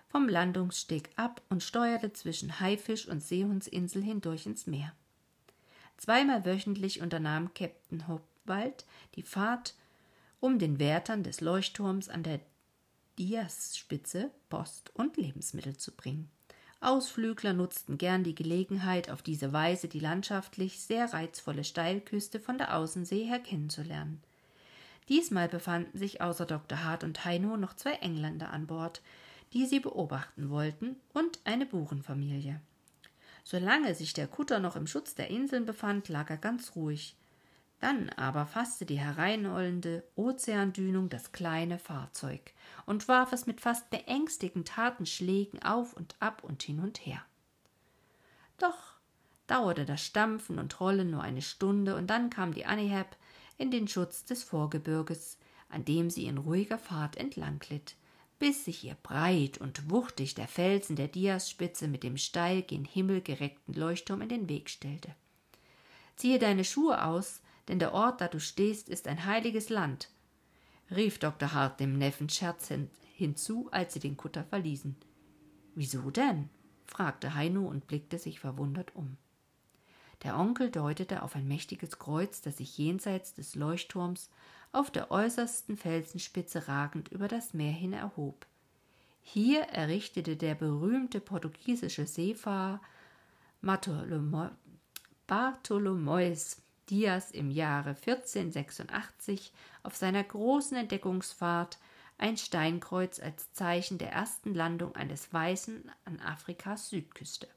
vom 0.08 0.28
Landungssteg 0.28 1.10
ab 1.16 1.42
und 1.48 1.62
steuerte 1.62 2.12
zwischen 2.12 2.60
Haifisch 2.60 3.08
und 3.08 3.22
Seehundsinsel 3.22 4.02
hindurch 4.02 4.46
ins 4.46 4.66
Meer. 4.66 4.92
Zweimal 5.96 6.44
wöchentlich 6.44 7.00
unternahm 7.00 7.52
Captain 7.54 8.06
Howald 8.06 8.84
die 9.14 9.22
Fahrt 9.22 9.74
um 10.38 10.58
den 10.58 10.78
Wärtern 10.78 11.22
des 11.22 11.40
Leuchtturms 11.40 12.08
an 12.08 12.22
der 12.22 12.40
Diasspitze 13.18 14.30
Post 14.48 14.90
und 14.94 15.16
Lebensmittel 15.16 15.76
zu 15.76 15.92
bringen. 15.92 16.30
Ausflügler 16.80 17.54
nutzten 17.54 17.96
gern 17.98 18.22
die 18.22 18.34
Gelegenheit, 18.34 19.10
auf 19.10 19.22
diese 19.22 19.52
Weise 19.52 19.88
die 19.88 20.00
landschaftlich 20.00 20.80
sehr 20.80 21.12
reizvolle 21.12 21.64
Steilküste 21.64 22.38
von 22.38 22.58
der 22.58 22.76
Außensee 22.76 23.24
her 23.24 23.40
kennenzulernen. 23.40 24.22
Diesmal 25.08 25.48
befanden 25.48 25.96
sich 25.96 26.20
außer 26.20 26.46
Dr. 26.46 26.84
Hart 26.84 27.04
und 27.04 27.24
Heino 27.24 27.56
noch 27.56 27.74
zwei 27.74 27.94
Engländer 27.94 28.50
an 28.50 28.66
Bord, 28.66 29.00
die 29.52 29.66
sie 29.66 29.80
beobachten 29.80 30.50
wollten, 30.50 30.96
und 31.14 31.38
eine 31.44 31.64
Burenfamilie. 31.64 32.60
Solange 33.44 33.94
sich 33.94 34.12
der 34.12 34.26
Kutter 34.26 34.58
noch 34.58 34.76
im 34.76 34.86
Schutz 34.86 35.14
der 35.14 35.30
Inseln 35.30 35.64
befand, 35.64 36.08
lag 36.08 36.28
er 36.30 36.36
ganz 36.36 36.74
ruhig. 36.74 37.16
Dann 37.80 38.08
aber 38.10 38.46
fasste 38.46 38.86
die 38.86 38.98
hereinrollende 38.98 40.02
Ozeandünung 40.16 41.08
das 41.08 41.32
kleine 41.32 41.78
Fahrzeug 41.78 42.52
und 42.86 43.06
warf 43.06 43.32
es 43.32 43.46
mit 43.46 43.60
fast 43.60 43.90
beängstigend 43.90 44.76
harten 44.76 45.06
Schlägen 45.06 45.62
auf 45.62 45.92
und 45.92 46.16
ab 46.18 46.42
und 46.42 46.62
hin 46.62 46.80
und 46.80 47.04
her. 47.04 47.22
Doch 48.58 48.94
dauerte 49.46 49.84
das 49.84 50.02
Stampfen 50.02 50.58
und 50.58 50.80
Rollen 50.80 51.10
nur 51.10 51.22
eine 51.22 51.42
Stunde, 51.42 51.96
und 51.96 52.08
dann 52.08 52.30
kam 52.30 52.54
die 52.54 52.66
Anihab 52.66 53.16
in 53.58 53.70
den 53.70 53.88
Schutz 53.88 54.24
des 54.24 54.42
Vorgebirges, 54.42 55.38
an 55.68 55.84
dem 55.84 56.10
sie 56.10 56.26
in 56.26 56.38
ruhiger 56.38 56.78
Fahrt 56.78 57.16
entlang 57.16 57.58
glitt, 57.58 57.96
bis 58.38 58.64
sich 58.64 58.84
ihr 58.84 58.96
breit 59.02 59.58
und 59.58 59.90
wuchtig 59.90 60.34
der 60.34 60.48
Felsen 60.48 60.96
der 60.96 61.08
Diasspitze 61.08 61.88
mit 61.88 62.02
dem 62.02 62.16
steil 62.16 62.62
gen 62.62 62.84
Himmel 62.84 63.20
gereckten 63.20 63.74
Leuchtturm 63.74 64.22
in 64.22 64.28
den 64.28 64.48
Weg 64.48 64.68
stellte. 64.68 65.14
Ziehe 66.16 66.38
deine 66.38 66.64
Schuhe 66.64 67.04
aus, 67.04 67.40
denn 67.68 67.78
der 67.78 67.92
Ort, 67.92 68.20
da 68.20 68.28
du 68.28 68.40
stehst, 68.40 68.88
ist 68.88 69.08
ein 69.08 69.24
heiliges 69.24 69.68
Land, 69.68 70.10
rief 70.90 71.18
Dr. 71.18 71.52
Hart 71.52 71.80
dem 71.80 71.98
Neffen 71.98 72.28
scherzend 72.28 72.90
hinzu, 73.14 73.68
als 73.70 73.94
sie 73.94 74.00
den 74.00 74.16
Kutter 74.16 74.44
verließen. 74.44 74.96
Wieso 75.74 76.10
denn? 76.10 76.48
fragte 76.86 77.34
Heino 77.34 77.66
und 77.66 77.86
blickte 77.86 78.18
sich 78.18 78.38
verwundert 78.40 78.94
um. 78.94 79.16
Der 80.22 80.38
Onkel 80.38 80.70
deutete 80.70 81.22
auf 81.22 81.36
ein 81.36 81.48
mächtiges 81.48 81.98
Kreuz, 81.98 82.40
das 82.40 82.58
sich 82.58 82.78
jenseits 82.78 83.34
des 83.34 83.54
Leuchtturms 83.54 84.30
auf 84.72 84.90
der 84.90 85.10
äußersten 85.10 85.76
Felsenspitze 85.76 86.68
ragend 86.68 87.08
über 87.08 87.28
das 87.28 87.54
Meer 87.54 87.72
hin 87.72 87.92
erhob. 87.92 88.46
Hier 89.22 89.62
errichtete 89.62 90.36
der 90.36 90.54
berühmte 90.54 91.20
portugiesische 91.20 92.06
Seefahrer 92.06 92.80
Bartholomäus 95.26 96.62
Diaz 96.90 97.30
im 97.30 97.50
Jahre 97.50 97.90
1486 97.90 99.52
auf 99.82 99.96
seiner 99.96 100.22
großen 100.22 100.76
Entdeckungsfahrt 100.76 101.78
ein 102.18 102.36
Steinkreuz 102.36 103.20
als 103.20 103.52
Zeichen 103.52 103.98
der 103.98 104.12
ersten 104.12 104.54
Landung 104.54 104.94
eines 104.94 105.32
Weißen 105.32 105.90
an 106.04 106.20
Afrikas 106.20 106.88
Südküste. 106.88 107.48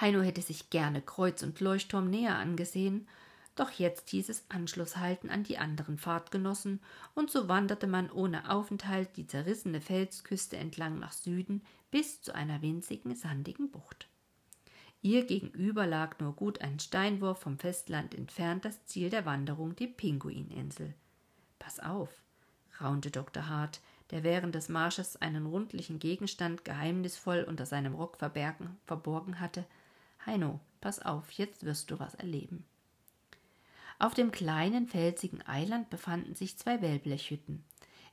Heino 0.00 0.22
hätte 0.22 0.42
sich 0.42 0.70
gerne 0.70 1.02
Kreuz 1.02 1.42
und 1.42 1.60
Leuchtturm 1.60 2.10
näher 2.10 2.36
angesehen, 2.36 3.08
doch 3.56 3.70
jetzt 3.72 4.10
hieß 4.10 4.28
es 4.28 4.44
Anschluss 4.48 4.96
halten 4.96 5.28
an 5.28 5.44
die 5.44 5.58
anderen 5.58 5.98
Fahrtgenossen, 5.98 6.80
und 7.14 7.30
so 7.30 7.48
wanderte 7.48 7.86
man 7.86 8.10
ohne 8.10 8.50
Aufenthalt 8.50 9.16
die 9.16 9.26
zerrissene 9.26 9.80
Felsküste 9.80 10.56
entlang 10.56 10.98
nach 10.98 11.12
Süden 11.12 11.62
bis 11.90 12.22
zu 12.22 12.34
einer 12.34 12.62
winzigen 12.62 13.14
sandigen 13.14 13.70
Bucht. 13.70 14.09
Ihr 15.02 15.24
gegenüber 15.24 15.86
lag 15.86 16.18
nur 16.18 16.34
gut 16.34 16.60
ein 16.60 16.78
Steinwurf 16.78 17.38
vom 17.38 17.58
Festland 17.58 18.14
entfernt 18.14 18.66
das 18.66 18.84
Ziel 18.84 19.08
der 19.08 19.24
Wanderung, 19.24 19.74
die 19.74 19.86
Pinguininsel. 19.86 20.92
Pass 21.58 21.80
auf, 21.80 22.10
raunte 22.80 23.10
Dr. 23.10 23.48
Hart, 23.48 23.80
der 24.10 24.24
während 24.24 24.54
des 24.54 24.68
Marsches 24.68 25.16
einen 25.16 25.46
rundlichen 25.46 25.98
Gegenstand 26.00 26.64
geheimnisvoll 26.64 27.44
unter 27.48 27.64
seinem 27.64 27.94
Rock 27.94 28.18
verbergen, 28.18 28.76
verborgen 28.84 29.40
hatte. 29.40 29.64
Heino, 30.26 30.60
pass 30.82 31.00
auf, 31.00 31.30
jetzt 31.32 31.64
wirst 31.64 31.90
du 31.90 31.98
was 31.98 32.14
erleben. 32.16 32.64
Auf 33.98 34.12
dem 34.14 34.32
kleinen 34.32 34.86
felsigen 34.86 35.46
Eiland 35.46 35.88
befanden 35.88 36.34
sich 36.34 36.58
zwei 36.58 36.82
Wellblechhütten. 36.82 37.64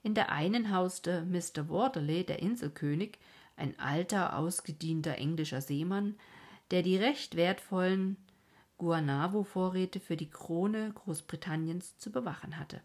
In 0.03 0.13
der 0.13 0.32
einen 0.32 0.74
hauste 0.74 1.24
Mr. 1.24 1.70
Waterley, 1.70 2.24
der 2.24 2.39
Inselkönig, 2.39 3.17
ein 3.58 3.77
alter, 3.79 4.38
ausgedienter 4.38 5.17
englischer 5.17 5.62
Seemann, 5.62 6.15
der 6.72 6.84
die 6.84 6.98
recht 6.98 7.36
wertvollen 7.36 8.18
Guanavo-Vorräte 8.78 10.00
für 10.00 10.18
die 10.18 10.30
Krone 10.30 10.92
Großbritanniens 10.94 11.98
zu 11.98 12.12
bewachen 12.12 12.60
hatte. 12.60 12.82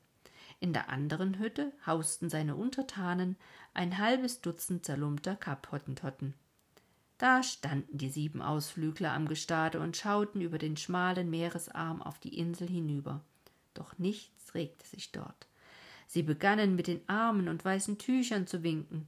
In 0.60 0.72
der 0.72 0.88
anderen 0.88 1.38
Hütte 1.38 1.72
hausten 1.86 2.30
seine 2.30 2.54
Untertanen, 2.54 3.36
ein 3.74 3.98
halbes 3.98 4.40
Dutzend 4.40 4.84
zerlumpter 4.84 5.34
Kapphottentotten. 5.34 6.34
Da 7.18 7.42
standen 7.42 7.98
die 7.98 8.08
sieben 8.08 8.42
Ausflügler 8.42 9.12
am 9.12 9.28
Gestade 9.28 9.80
und 9.80 9.96
schauten 9.96 10.40
über 10.40 10.58
den 10.58 10.76
schmalen 10.76 11.30
Meeresarm 11.30 12.02
auf 12.02 12.18
die 12.18 12.36
Insel 12.36 12.68
hinüber. 12.68 13.20
Doch 13.74 13.98
nichts 13.98 14.54
regte 14.54 14.86
sich 14.86 15.12
dort. 15.12 15.46
Sie 16.06 16.22
begannen 16.22 16.74
mit 16.76 16.88
den 16.88 17.00
Armen 17.08 17.48
und 17.48 17.64
weißen 17.64 17.98
Tüchern 17.98 18.46
zu 18.46 18.62
winken. 18.62 19.06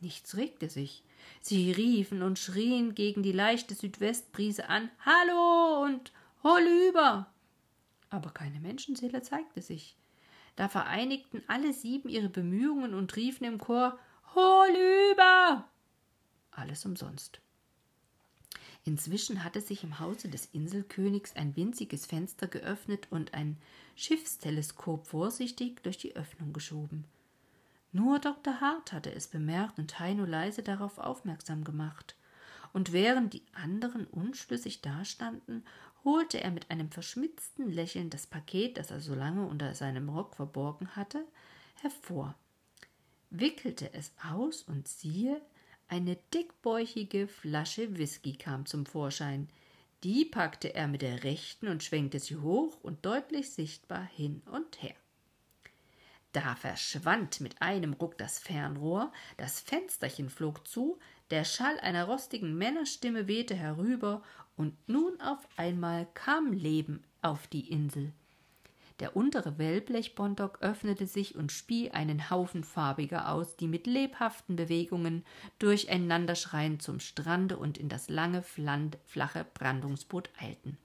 Nichts 0.00 0.36
regte 0.36 0.68
sich. 0.68 1.02
Sie 1.40 1.72
riefen 1.72 2.22
und 2.22 2.38
schrien 2.38 2.94
gegen 2.94 3.22
die 3.22 3.32
leichte 3.32 3.74
Südwestbrise 3.74 4.68
an 4.68 4.90
Hallo 5.04 5.84
und 5.84 6.12
Holüber. 6.42 7.32
Aber 8.10 8.30
keine 8.30 8.60
Menschenseele 8.60 9.22
zeigte 9.22 9.62
sich. 9.62 9.96
Da 10.56 10.68
vereinigten 10.68 11.42
alle 11.46 11.72
sieben 11.72 12.08
ihre 12.08 12.28
Bemühungen 12.28 12.94
und 12.94 13.14
riefen 13.16 13.46
im 13.46 13.58
Chor 13.58 13.98
Holüber. 14.34 15.68
Alles 16.50 16.84
umsonst. 16.84 17.40
Inzwischen 18.84 19.44
hatte 19.44 19.60
sich 19.60 19.84
im 19.84 19.98
Hause 20.00 20.28
des 20.28 20.46
Inselkönigs 20.46 21.36
ein 21.36 21.54
winziges 21.56 22.06
Fenster 22.06 22.48
geöffnet 22.48 23.06
und 23.10 23.34
ein 23.34 23.58
Schiffsteleskop 23.96 25.06
vorsichtig 25.06 25.82
durch 25.82 25.98
die 25.98 26.16
Öffnung 26.16 26.52
geschoben. 26.52 27.04
Nur 27.92 28.18
Dr. 28.18 28.60
Hart 28.60 28.92
hatte 28.92 29.14
es 29.14 29.28
bemerkt 29.28 29.78
und 29.78 29.98
Heino 29.98 30.24
leise 30.24 30.62
darauf 30.62 30.98
aufmerksam 30.98 31.64
gemacht. 31.64 32.16
Und 32.72 32.92
während 32.92 33.32
die 33.32 33.46
anderen 33.54 34.06
unschlüssig 34.06 34.82
dastanden, 34.82 35.64
holte 36.04 36.40
er 36.40 36.50
mit 36.50 36.70
einem 36.70 36.90
verschmitzten 36.90 37.70
Lächeln 37.70 38.10
das 38.10 38.26
Paket, 38.26 38.76
das 38.78 38.90
er 38.90 39.00
so 39.00 39.14
lange 39.14 39.46
unter 39.46 39.74
seinem 39.74 40.08
Rock 40.08 40.36
verborgen 40.36 40.94
hatte, 40.96 41.24
hervor, 41.76 42.34
wickelte 43.30 43.92
es 43.94 44.12
aus 44.30 44.62
und 44.62 44.86
siehe, 44.88 45.40
eine 45.88 46.16
dickbäuchige 46.34 47.26
Flasche 47.26 47.96
Whisky 47.96 48.34
kam 48.34 48.66
zum 48.66 48.84
Vorschein. 48.84 49.48
Die 50.04 50.26
packte 50.26 50.74
er 50.74 50.86
mit 50.86 51.02
der 51.02 51.24
rechten 51.24 51.68
und 51.68 51.82
schwenkte 51.82 52.20
sie 52.20 52.36
hoch 52.36 52.78
und 52.82 53.04
deutlich 53.06 53.50
sichtbar 53.50 54.04
hin 54.04 54.42
und 54.52 54.82
her. 54.82 54.94
Da 56.32 56.54
verschwand 56.56 57.40
mit 57.40 57.62
einem 57.62 57.94
Ruck 57.94 58.18
das 58.18 58.38
Fernrohr, 58.38 59.12
das 59.38 59.60
Fensterchen 59.60 60.28
flog 60.28 60.68
zu, 60.68 60.98
der 61.30 61.44
Schall 61.44 61.78
einer 61.80 62.04
rostigen 62.04 62.56
Männerstimme 62.56 63.26
wehte 63.26 63.54
herüber, 63.54 64.22
und 64.56 64.74
nun 64.88 65.20
auf 65.20 65.48
einmal 65.56 66.06
kam 66.14 66.52
Leben 66.52 67.04
auf 67.22 67.46
die 67.46 67.70
Insel. 67.70 68.12
Der 69.00 69.14
untere 69.14 69.58
Wellblechbondock 69.58 70.58
öffnete 70.60 71.06
sich 71.06 71.36
und 71.36 71.52
spie 71.52 71.92
einen 71.92 72.30
Haufen 72.30 72.64
Farbiger 72.64 73.30
aus, 73.30 73.56
die 73.56 73.68
mit 73.68 73.86
lebhaften 73.86 74.56
Bewegungen 74.56 75.24
durcheinander 75.60 76.34
schreiend 76.34 76.82
zum 76.82 76.98
Strande 76.98 77.56
und 77.56 77.78
in 77.78 77.88
das 77.88 78.08
lange, 78.08 78.42
flache 78.42 79.46
Brandungsboot 79.54 80.30
eilten. 80.40 80.76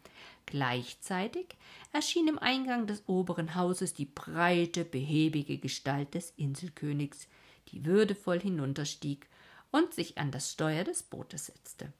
Gleichzeitig 0.45 1.47
erschien 1.91 2.27
im 2.27 2.39
Eingang 2.39 2.86
des 2.88 3.03
oberen 3.08 3.56
Hauses 3.56 3.93
die 3.93 4.06
breite, 4.06 4.86
behäbige 4.86 5.58
Gestalt 5.58 6.13
des 6.13 6.34
Inselkönigs, 6.38 7.27
die 7.69 7.86
würdevoll 7.86 8.39
hinunterstieg 8.39 9.27
und 9.71 9.93
sich 9.93 10.17
an 10.17 10.32
das 10.32 10.51
Steuer 10.51 10.84
des 10.84 11.03
Bootes 11.03 11.47
setzte. 11.47 11.91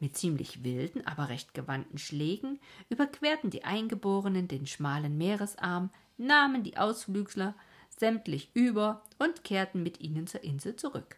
Mit 0.00 0.16
ziemlich 0.16 0.64
wilden, 0.64 1.06
aber 1.06 1.28
recht 1.28 1.54
gewandten 1.54 1.98
Schlägen 1.98 2.58
überquerten 2.88 3.50
die 3.50 3.64
Eingeborenen 3.64 4.48
den 4.48 4.66
schmalen 4.66 5.18
Meeresarm, 5.18 5.90
nahmen 6.16 6.62
die 6.62 6.76
Ausflügler 6.76 7.54
sämtlich 7.98 8.50
über 8.54 9.02
und 9.18 9.44
kehrten 9.44 9.82
mit 9.82 10.00
ihnen 10.00 10.26
zur 10.26 10.42
Insel 10.42 10.76
zurück. 10.76 11.16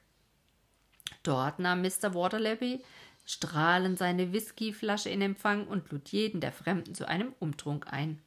Dort 1.22 1.58
nahm 1.58 1.80
Mr. 1.80 2.14
Waterleby 2.14 2.82
strahlend 3.24 3.98
seine 3.98 4.32
Whiskyflasche 4.32 5.08
in 5.08 5.22
Empfang 5.22 5.66
und 5.66 5.90
lud 5.90 6.08
jeden 6.08 6.40
der 6.40 6.52
Fremden 6.52 6.94
zu 6.94 7.08
einem 7.08 7.34
Umtrunk 7.38 7.92
ein. 7.92 8.20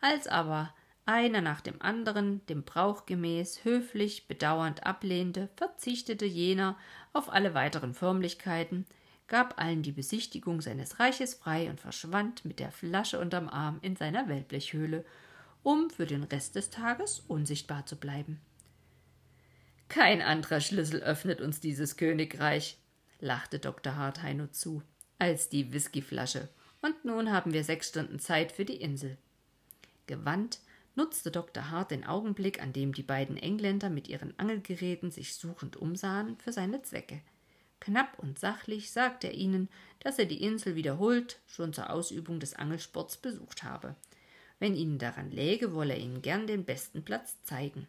Als 0.00 0.26
aber 0.28 0.74
einer 1.06 1.40
nach 1.40 1.60
dem 1.60 1.80
anderen, 1.80 2.44
dem 2.46 2.64
Brauch 2.64 3.06
gemäß, 3.06 3.64
höflich, 3.64 4.26
bedauernd 4.28 4.84
ablehnte, 4.84 5.48
verzichtete 5.56 6.26
jener 6.26 6.76
auf 7.12 7.32
alle 7.32 7.54
weiteren 7.54 7.94
Förmlichkeiten, 7.94 8.86
gab 9.28 9.60
allen 9.60 9.82
die 9.82 9.92
Besichtigung 9.92 10.60
seines 10.60 11.00
Reiches 11.00 11.34
frei 11.34 11.70
und 11.70 11.80
verschwand 11.80 12.44
mit 12.44 12.58
der 12.58 12.70
Flasche 12.70 13.18
unterm 13.18 13.48
Arm 13.48 13.78
in 13.82 13.96
seiner 13.96 14.28
Wellblechhöhle, 14.28 15.04
um 15.62 15.90
für 15.90 16.06
den 16.06 16.24
Rest 16.24 16.54
des 16.54 16.70
Tages 16.70 17.24
unsichtbar 17.26 17.86
zu 17.86 17.96
bleiben. 17.96 18.40
Kein 19.88 20.22
anderer 20.22 20.60
Schlüssel 20.60 21.00
öffnet 21.02 21.40
uns 21.40 21.60
dieses 21.60 21.96
Königreich, 21.96 22.78
lachte 23.20 23.58
Dr. 23.58 23.96
Hartheino 23.96 24.48
zu, 24.48 24.82
als 25.18 25.48
die 25.48 25.72
Whiskyflasche. 25.72 26.48
Und 26.82 27.04
nun 27.04 27.32
haben 27.32 27.52
wir 27.52 27.64
sechs 27.64 27.88
Stunden 27.88 28.18
Zeit 28.18 28.52
für 28.52 28.64
die 28.64 28.80
Insel. 28.80 29.16
Gewandt 30.06 30.60
nutzte 30.94 31.30
Dr. 31.30 31.70
Hart 31.70 31.90
den 31.90 32.04
Augenblick, 32.04 32.62
an 32.62 32.72
dem 32.72 32.92
die 32.92 33.02
beiden 33.02 33.36
Engländer 33.36 33.90
mit 33.90 34.08
ihren 34.08 34.38
Angelgeräten 34.38 35.10
sich 35.10 35.34
suchend 35.34 35.76
umsahen, 35.76 36.36
für 36.38 36.52
seine 36.52 36.82
Zwecke. 36.82 37.20
Knapp 37.80 38.18
und 38.18 38.38
sachlich 38.38 38.90
sagte 38.90 39.28
er 39.28 39.34
ihnen, 39.34 39.68
dass 40.00 40.18
er 40.18 40.24
die 40.24 40.42
Insel 40.42 40.76
wiederholt 40.76 41.40
schon 41.46 41.72
zur 41.72 41.90
Ausübung 41.90 42.40
des 42.40 42.54
Angelsports 42.54 43.18
besucht 43.18 43.62
habe. 43.62 43.94
Wenn 44.58 44.74
ihnen 44.74 44.98
daran 44.98 45.30
läge, 45.30 45.74
wolle 45.74 45.94
er 45.94 46.00
ihnen 46.00 46.22
gern 46.22 46.46
den 46.46 46.64
besten 46.64 47.04
Platz 47.04 47.42
zeigen. 47.42 47.86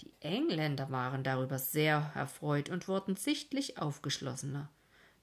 Die 0.00 0.12
Engländer 0.20 0.90
waren 0.90 1.24
darüber 1.24 1.58
sehr 1.58 2.12
erfreut 2.14 2.68
und 2.68 2.88
wurden 2.88 3.16
sichtlich 3.16 3.78
aufgeschlossener. 3.78 4.68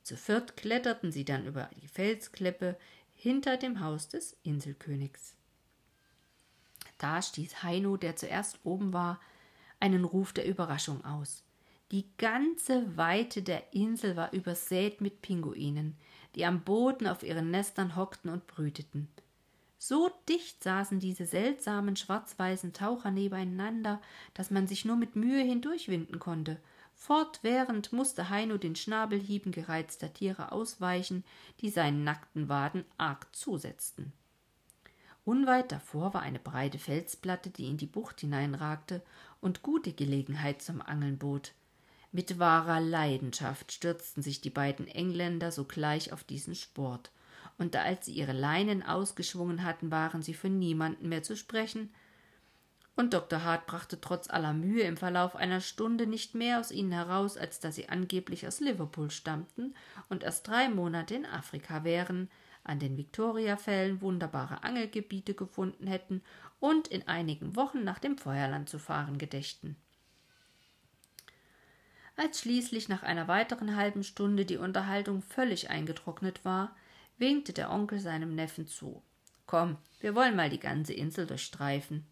Zu 0.02 0.18
viert 0.18 0.58
kletterten 0.58 1.12
sie 1.12 1.26
dann 1.26 1.46
über 1.46 1.70
die 1.82 1.88
Felsklippe 1.88 2.78
hinter 3.16 3.58
dem 3.58 3.80
Haus 3.80 4.10
des 4.10 4.36
Inselkönigs. 4.44 5.36
Da 6.98 7.22
stieß 7.22 7.64
Heino, 7.64 7.98
der 7.98 8.16
zuerst 8.16 8.60
oben 8.64 8.94
war, 8.94 9.20
einen 9.80 10.06
Ruf 10.06 10.34
der 10.34 10.46
Überraschung 10.46 11.04
aus. 11.06 11.44
Die 11.92 12.08
ganze 12.18 12.98
Weite 12.98 13.44
der 13.44 13.74
Insel 13.74 14.16
war 14.16 14.34
übersät 14.34 15.02
mit 15.02 15.22
Pinguinen, 15.22 15.96
die 16.36 16.46
am 16.46 16.64
Boden 16.64 17.08
auf 17.08 17.24
ihren 17.24 17.52
Nestern 17.52 17.96
hockten 17.96 18.32
und 18.32 18.48
brüteten. 18.48 19.10
So 19.86 20.10
dicht 20.30 20.64
saßen 20.64 21.02
diese 21.02 21.26
seltsamen 21.26 21.98
schwarz-weißen 21.98 22.72
Taucher 22.72 23.12
nebeneinander, 23.12 24.02
dass 24.34 24.50
man 24.50 24.66
sich 24.66 24.86
nur 24.86 24.96
mit 24.96 25.18
Mühe 25.18 25.44
hindurchwinden 25.44 26.20
konnte. 26.20 26.58
Fortwährend 26.96 27.92
musste 27.92 28.30
Heino 28.30 28.58
den 28.58 28.78
Schnabelhieben 28.78 29.52
gereizter 29.52 30.14
Tiere 30.14 30.54
ausweichen, 30.54 31.26
die 31.60 31.70
seinen 31.70 32.06
nackten 32.06 32.48
Waden 32.48 32.86
arg 32.98 33.28
zusetzten. 33.36 34.14
Unweit 35.26 35.74
davor 35.74 36.14
war 36.14 36.22
eine 36.22 36.40
breite 36.40 36.80
Felsplatte, 36.80 37.50
die 37.50 37.68
in 37.68 37.76
die 37.76 37.86
Bucht 37.86 38.22
hineinragte 38.22 39.02
und 39.42 39.64
gute 39.64 39.92
Gelegenheit 39.92 40.62
zum 40.62 40.82
Angeln 40.82 41.18
bot. 41.18 41.52
Mit 42.14 42.40
wahrer 42.40 42.80
Leidenschaft 42.80 43.74
stürzten 43.74 44.24
sich 44.24 44.40
die 44.40 44.50
beiden 44.50 44.88
Engländer 44.88 45.52
sogleich 45.52 46.14
auf 46.14 46.24
diesen 46.24 46.56
Sport– 46.56 47.12
und 47.58 47.76
als 47.76 48.06
sie 48.06 48.14
ihre 48.14 48.34
Leinen 48.34 48.84
ausgeschwungen 48.84 49.64
hatten, 49.64 49.92
waren 49.92 50.22
sie 50.22 50.34
für 50.34 50.50
niemanden 50.50 51.10
mehr 51.10 51.24
zu 51.24 51.36
sprechen. 51.36 51.94
Und 52.96 53.14
Dr. 53.14 53.44
Hart 53.44 53.66
brachte 53.66 54.00
trotz 54.00 54.30
aller 54.30 54.54
Mühe 54.54 54.84
im 54.84 54.98
Verlauf 54.98 55.36
einer 55.36 55.62
Stunde 55.62 56.06
nicht 56.06 56.36
mehr 56.36 56.60
aus 56.60 56.72
ihnen 56.72 56.92
heraus, 56.92 57.38
als 57.38 57.60
dass 57.60 57.76
sie 57.76 57.90
angeblich 57.90 58.46
aus 58.48 58.60
Liverpool 58.60 59.10
stammten 59.10 59.74
und 60.10 60.24
erst 60.24 60.48
drei 60.48 60.70
Monate 60.70 61.16
in 61.16 61.26
Afrika 61.26 61.84
wären, 61.84 62.30
an 62.64 62.80
den 62.80 62.96
Viktoriafällen 62.96 64.02
wunderbare 64.02 64.64
Angelgebiete 64.64 65.34
gefunden 65.34 65.88
hätten 65.88 66.22
und 66.60 66.88
in 66.88 67.08
einigen 67.08 67.56
Wochen 67.56 67.84
nach 67.84 68.00
dem 68.00 68.18
Feuerland 68.18 68.70
zu 68.70 68.80
fahren 68.80 69.18
gedächten. 69.18 69.76
Als 72.16 72.40
schließlich 72.40 72.90
nach 72.90 73.02
einer 73.02 73.28
weiteren 73.28 73.76
halben 73.76 74.04
Stunde 74.04 74.46
die 74.46 74.58
Unterhaltung 74.58 75.24
völlig 75.24 75.72
eingetrocknet 75.72 76.46
war, 76.46 76.76
winkte 77.18 77.54
der 77.54 77.72
Onkel 77.72 78.00
seinem 78.00 78.36
Neffen 78.36 78.68
zu. 78.68 79.02
Komm, 79.46 79.78
wir 80.00 80.16
wollen 80.16 80.36
mal 80.36 80.50
die 80.50 80.60
ganze 80.60 80.94
Insel 80.94 81.28
durchstreifen. 81.28 82.06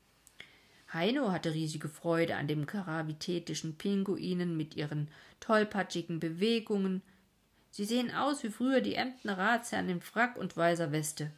Heino 0.94 1.32
hatte 1.32 1.54
riesige 1.54 1.88
Freude 1.88 2.36
an 2.36 2.48
den 2.48 2.66
gravitätischen 2.66 3.78
Pinguinen 3.78 4.58
mit 4.58 4.76
ihren 4.76 5.08
tollpatschigen 5.40 6.20
Bewegungen. 6.20 7.02
Sie 7.70 7.86
sehen 7.86 8.12
aus 8.14 8.44
wie 8.44 8.50
früher 8.50 8.82
die 8.82 8.96
Emdener 8.96 9.38
Ratsherren 9.38 9.88
in 9.88 10.02
Frack 10.02 10.36
und 10.38 10.58
weißer 10.58 10.92
Weste. 10.92 11.32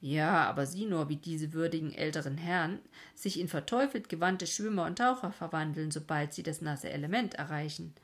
Ja, 0.00 0.44
aber 0.48 0.66
sieh 0.66 0.86
nur, 0.86 1.08
wie 1.08 1.16
diese 1.16 1.52
würdigen 1.52 1.92
älteren 1.92 2.38
Herren 2.38 2.80
sich 3.14 3.38
in 3.38 3.48
verteufelt 3.48 4.08
gewandte 4.08 4.46
Schwimmer 4.46 4.86
und 4.86 4.98
Taucher 4.98 5.30
verwandeln, 5.30 5.90
sobald 5.90 6.32
sie 6.32 6.42
das 6.42 6.60
nasse 6.60 6.90
Element 6.90 7.34
erreichen. 7.34 7.94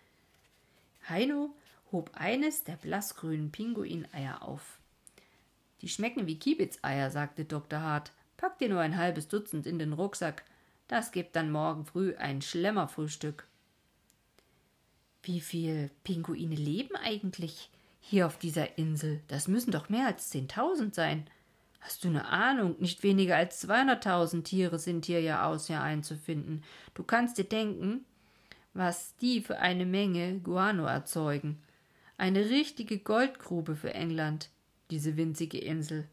Heino 1.08 1.54
hob 1.90 2.10
eines 2.14 2.64
der 2.64 2.76
blassgrünen 2.76 3.50
Pinguineier 3.50 4.42
auf. 4.42 4.78
Die 5.86 5.92
schmecken 5.92 6.26
wie 6.26 6.36
Kiebitzeier, 6.36 7.12
sagte 7.12 7.44
Dr. 7.44 7.80
Hart. 7.80 8.10
Pack 8.38 8.58
dir 8.58 8.68
nur 8.68 8.80
ein 8.80 8.96
halbes 8.96 9.28
Dutzend 9.28 9.68
in 9.68 9.78
den 9.78 9.92
Rucksack. 9.92 10.42
Das 10.88 11.12
gibt 11.12 11.36
dann 11.36 11.52
morgen 11.52 11.84
früh 11.84 12.16
ein 12.16 12.42
Schlemmerfrühstück. 12.42 13.46
Wie 15.22 15.40
viel 15.40 15.92
Pinguine 16.02 16.56
leben 16.56 16.96
eigentlich 16.96 17.70
hier 18.00 18.26
auf 18.26 18.36
dieser 18.36 18.78
Insel? 18.78 19.20
Das 19.28 19.46
müssen 19.46 19.70
doch 19.70 19.88
mehr 19.88 20.08
als 20.08 20.28
zehntausend 20.30 20.96
sein. 20.96 21.30
Hast 21.78 22.02
du 22.02 22.08
eine 22.08 22.26
Ahnung? 22.26 22.74
Nicht 22.80 23.04
weniger 23.04 23.36
als 23.36 23.60
zweihunderttausend 23.60 24.44
Tiere 24.44 24.80
sind 24.80 25.06
hier 25.06 25.20
ja 25.20 25.46
aus 25.46 25.68
hier 25.68 25.82
einzufinden. 25.82 26.64
Du 26.94 27.04
kannst 27.04 27.38
dir 27.38 27.44
denken, 27.44 28.04
was 28.74 29.14
die 29.18 29.40
für 29.40 29.60
eine 29.60 29.86
Menge 29.86 30.40
Guano 30.40 30.86
erzeugen. 30.86 31.62
Eine 32.18 32.50
richtige 32.50 32.98
Goldgrube 32.98 33.76
für 33.76 33.94
England, 33.94 34.50
diese 34.90 35.16
winzige 35.16 35.58
Insel. 35.58 36.08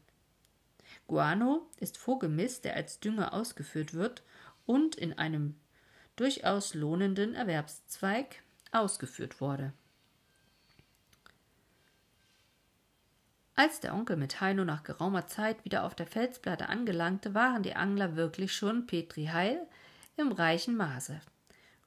Guano 1.06 1.66
ist 1.80 1.98
Vogelmist, 1.98 2.64
der 2.64 2.76
als 2.76 3.00
Dünger 3.00 3.34
ausgeführt 3.34 3.94
wird 3.94 4.22
und 4.66 4.96
in 4.96 5.12
einem 5.18 5.54
durchaus 6.16 6.74
lohnenden 6.74 7.34
Erwerbszweig 7.34 8.42
ausgeführt 8.72 9.40
wurde. 9.40 9.72
Als 13.56 13.78
der 13.78 13.94
Onkel 13.94 14.16
mit 14.16 14.40
Heino 14.40 14.64
nach 14.64 14.82
geraumer 14.82 15.28
Zeit 15.28 15.64
wieder 15.64 15.84
auf 15.84 15.94
der 15.94 16.08
Felsplatte 16.08 16.68
angelangte, 16.68 17.34
waren 17.34 17.62
die 17.62 17.76
Angler 17.76 18.16
wirklich 18.16 18.52
schon 18.52 18.86
Petri 18.86 19.26
Heil 19.26 19.60
im 20.16 20.32
reichen 20.32 20.76
Maße. 20.76 21.20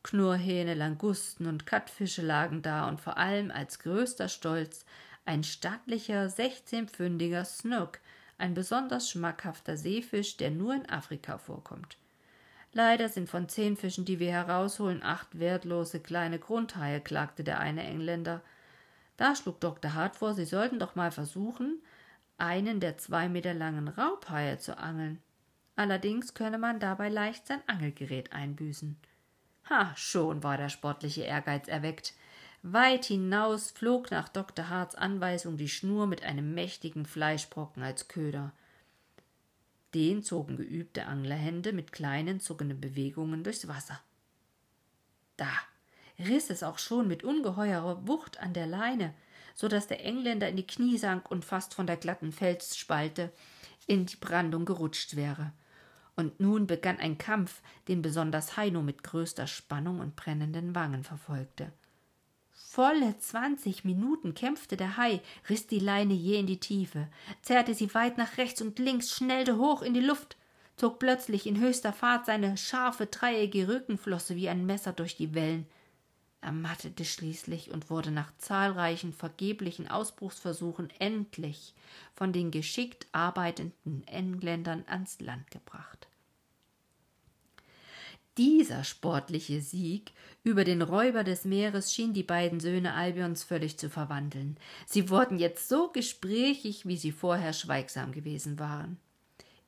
Knurrhähne, 0.04 0.74
Langusten 0.74 1.48
und 1.48 1.66
Kattfische 1.66 2.22
lagen 2.22 2.62
da 2.62 2.88
und 2.88 3.02
vor 3.02 3.18
allem 3.18 3.52
als 3.52 3.80
größter 3.80 4.30
Stolz 4.30 4.86
ein 5.28 5.44
stattlicher, 5.44 6.30
sechzehnpfündiger 6.30 7.44
Snook, 7.44 8.00
ein 8.38 8.54
besonders 8.54 9.10
schmackhafter 9.10 9.78
Seefisch, 9.78 10.38
der 10.38 10.52
nur 10.52 10.74
in 10.74 10.90
Afrika 10.90 11.38
vorkommt. 11.38 11.98
Leider 12.72 13.10
sind 13.10 13.30
von 13.30 13.50
zehn 13.50 13.76
Fischen, 13.76 14.06
die 14.06 14.20
wir 14.20 14.32
herausholen, 14.32 15.04
acht 15.04 15.40
wertlose 15.40 16.00
kleine 16.00 16.40
Grundhaie, 16.40 17.02
klagte 17.02 17.44
der 17.44 17.60
eine 17.60 17.84
Engländer. 17.84 18.42
Da 19.18 19.36
schlug 19.36 19.60
Dr. 19.60 19.94
Hart 19.94 20.16
vor, 20.16 20.34
sie 20.34 20.46
sollten 20.46 20.80
doch 20.80 20.96
mal 20.96 21.12
versuchen, 21.12 21.82
einen 22.38 22.80
der 22.80 22.98
zwei 22.98 23.28
Meter 23.30 23.54
langen 23.54 23.88
Raubhaie 23.88 24.60
zu 24.60 24.78
angeln. 24.78 25.22
Allerdings 25.76 26.36
könne 26.36 26.58
man 26.58 26.80
dabei 26.80 27.10
leicht 27.10 27.48
sein 27.48 27.62
Angelgerät 27.68 28.32
einbüßen. 28.32 28.98
Ha, 29.70 29.92
schon 29.96 30.44
war 30.44 30.58
der 30.58 30.70
sportliche 30.70 31.24
Ehrgeiz 31.24 31.68
erweckt. 31.68 32.14
Weit 32.74 33.06
hinaus 33.06 33.72
flog 33.72 34.12
nach 34.12 34.28
Dr. 34.28 34.68
Harts 34.68 34.94
Anweisung 34.94 35.56
die 35.56 35.70
Schnur 35.70 36.06
mit 36.06 36.24
einem 36.24 36.54
mächtigen 36.54 37.06
Fleischbrocken 37.06 37.82
als 37.82 38.10
Köder. 38.10 38.52
Den 39.94 40.22
zogen 40.22 40.58
geübte 40.58 41.06
Anglerhände 41.06 41.72
mit 41.72 41.94
kleinen 41.94 42.42
zuckenden 42.42 42.82
Bewegungen 42.82 43.46
durchs 43.46 43.70
Wasser. 43.70 44.02
Da 45.38 45.50
riss 46.20 46.50
es 46.50 46.62
auch 46.62 46.78
schon 46.78 47.08
mit 47.08 47.24
ungeheurer 47.24 48.06
Wucht 48.06 48.38
an 48.42 48.52
der 48.52 48.68
Leine, 48.68 49.14
so 49.56 49.70
dass 49.70 49.88
der 49.88 50.04
Engländer 50.04 50.50
in 50.50 50.58
die 50.58 50.68
Knie 50.68 50.98
sank 50.98 51.32
und 51.32 51.46
fast 51.46 51.74
von 51.74 51.88
der 51.88 51.96
glatten 51.96 52.34
Felsspalte 52.34 53.32
in 53.86 54.08
die 54.08 54.18
Brandung 54.18 54.66
gerutscht 54.66 55.16
wäre. 55.16 55.54
Und 56.18 56.42
nun 56.42 56.68
begann 56.68 56.98
ein 56.98 57.18
Kampf, 57.18 57.62
den 57.88 58.02
besonders 58.02 58.58
Heino 58.58 58.82
mit 58.82 59.04
größter 59.04 59.48
Spannung 59.48 60.02
und 60.02 60.18
brennenden 60.18 60.76
Wangen 60.76 61.06
verfolgte. 61.06 61.72
Volle 62.78 63.18
zwanzig 63.18 63.86
Minuten 63.86 64.36
kämpfte 64.36 64.78
der 64.78 64.98
Hai, 64.98 65.20
riß 65.50 65.66
die 65.66 65.80
Leine 65.80 66.14
je 66.14 66.38
in 66.38 66.46
die 66.46 66.60
Tiefe, 66.60 67.08
zerrte 67.42 67.74
sie 67.74 67.92
weit 67.96 68.20
nach 68.20 68.38
rechts 68.38 68.62
und 68.62 68.78
links, 68.78 69.16
schnellte 69.16 69.58
hoch 69.58 69.82
in 69.82 69.96
die 69.96 70.00
Luft, 70.00 70.38
zog 70.76 71.00
plötzlich 71.00 71.48
in 71.48 71.60
höchster 71.60 71.92
Fahrt 71.92 72.28
seine 72.28 72.56
scharfe, 72.56 73.08
dreieckige 73.08 73.68
Rückenflosse 73.68 74.36
wie 74.36 74.48
ein 74.48 74.68
Messer 74.68 74.94
durch 74.94 75.18
die 75.18 75.34
Wellen, 75.34 75.66
ermattete 76.40 77.04
schließlich 77.04 77.72
und 77.72 77.90
wurde 77.90 78.12
nach 78.12 78.32
zahlreichen 78.38 79.12
vergeblichen 79.12 79.88
Ausbruchsversuchen 79.90 80.92
endlich 81.00 81.74
von 82.14 82.32
den 82.32 82.52
geschickt 82.52 83.08
arbeitenden 83.12 84.06
Engländern 84.06 84.84
ans 84.86 85.20
Land 85.20 85.50
gebracht. 85.50 86.08
Dieser 88.38 88.84
sportliche 88.84 89.62
Sieg 89.62 90.12
über 90.44 90.64
den 90.64 90.84
Räuber 90.84 91.24
des 91.24 91.44
Meeres 91.44 91.92
schien 91.92 92.14
die 92.14 92.24
beiden 92.24 92.60
Söhne 92.60 92.94
Albions 92.94 93.44
völlig 93.44 93.80
zu 93.80 93.90
verwandeln. 93.90 94.58
Sie 94.86 95.10
wurden 95.10 95.40
jetzt 95.40 95.68
so 95.68 95.90
gesprächig, 95.90 96.86
wie 96.86 96.98
sie 96.98 97.12
vorher 97.12 97.54
schweigsam 97.54 98.12
gewesen 98.12 98.60
waren. 98.60 99.00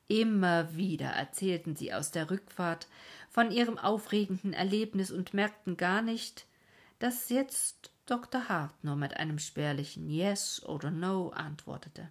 Immer 0.06 0.76
wieder 0.76 1.08
erzählten 1.08 1.74
sie 1.74 1.92
aus 1.92 2.12
der 2.12 2.30
Rückfahrt 2.30 2.86
von 3.28 3.50
ihrem 3.50 3.76
aufregenden 3.76 4.52
Erlebnis 4.52 5.10
und 5.10 5.34
merkten 5.34 5.76
gar 5.76 6.00
nicht, 6.00 6.46
dass 7.00 7.28
jetzt 7.28 7.90
Dr. 8.06 8.48
Hart 8.48 8.84
nur 8.84 8.96
mit 8.96 9.16
einem 9.16 9.38
spärlichen 9.38 10.08
Yes 10.08 10.64
oder 10.64 10.90
No 10.90 11.30
antwortete. 11.30 12.08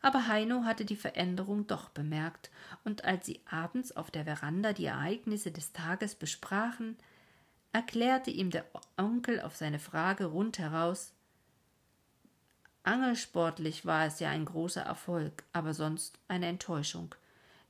Aber 0.00 0.28
Heino 0.28 0.64
hatte 0.64 0.84
die 0.84 0.96
Veränderung 0.96 1.66
doch 1.66 1.88
bemerkt, 1.88 2.50
und 2.84 3.04
als 3.04 3.26
sie 3.26 3.40
abends 3.50 3.96
auf 3.96 4.10
der 4.10 4.24
Veranda 4.24 4.72
die 4.72 4.86
Ereignisse 4.86 5.50
des 5.50 5.72
Tages 5.72 6.14
besprachen, 6.14 6.96
erklärte 7.72 8.30
ihm 8.30 8.50
der 8.50 8.64
Onkel 8.96 9.40
auf 9.40 9.56
seine 9.56 9.78
Frage 9.78 10.26
rundheraus 10.26 11.12
Angelsportlich 12.88 13.84
war 13.84 14.06
es 14.06 14.18
ja 14.18 14.30
ein 14.30 14.46
großer 14.46 14.80
Erfolg, 14.80 15.44
aber 15.52 15.74
sonst 15.74 16.18
eine 16.26 16.46
Enttäuschung. 16.46 17.14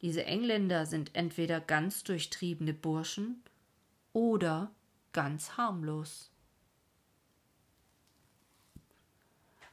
Diese 0.01 0.25
Engländer 0.25 0.87
sind 0.87 1.17
entweder 1.17 1.61
ganz 1.61 2.05
durchtriebene 2.05 2.73
Burschen 2.73 3.43
oder 4.13 4.71
ganz 5.13 5.57
harmlos. 5.57 6.31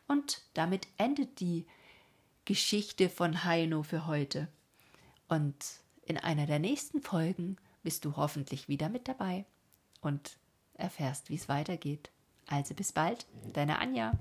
Und 0.08 0.42
damit 0.56 0.88
endet 0.98 1.40
die 1.40 1.68
Geschichte 2.46 3.10
von 3.10 3.44
Heino 3.44 3.82
für 3.82 4.06
heute. 4.06 4.48
Und 5.28 5.56
in 6.04 6.18
einer 6.20 6.46
der 6.46 6.60
nächsten 6.60 7.02
Folgen 7.02 7.58
bist 7.82 8.06
du 8.06 8.16
hoffentlich 8.16 8.70
wieder 8.70 8.88
mit 8.88 9.08
dabei 9.08 9.46
und 10.02 10.38
erfährst, 10.76 11.30
wie 11.30 11.36
es 11.36 11.50
weitergeht. 11.50 12.12
Also 12.46 12.76
bis 12.76 12.94
bald, 12.94 13.26
deine 13.54 13.80
Anja. 13.80 14.12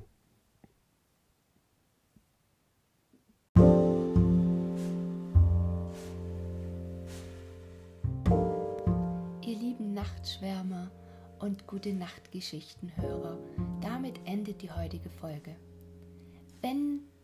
Ihr 9.43 9.59
lieben 9.59 9.93
Nachtschwärmer 9.93 10.91
und 11.41 11.67
gute 11.67 11.93
Nachtgeschichtenhörer, 11.93 13.39
damit 13.83 14.19
endet 14.25 14.63
die 14.63 14.73
heutige 14.73 15.11
Folge. 15.11 15.55
Wenn 16.63 17.03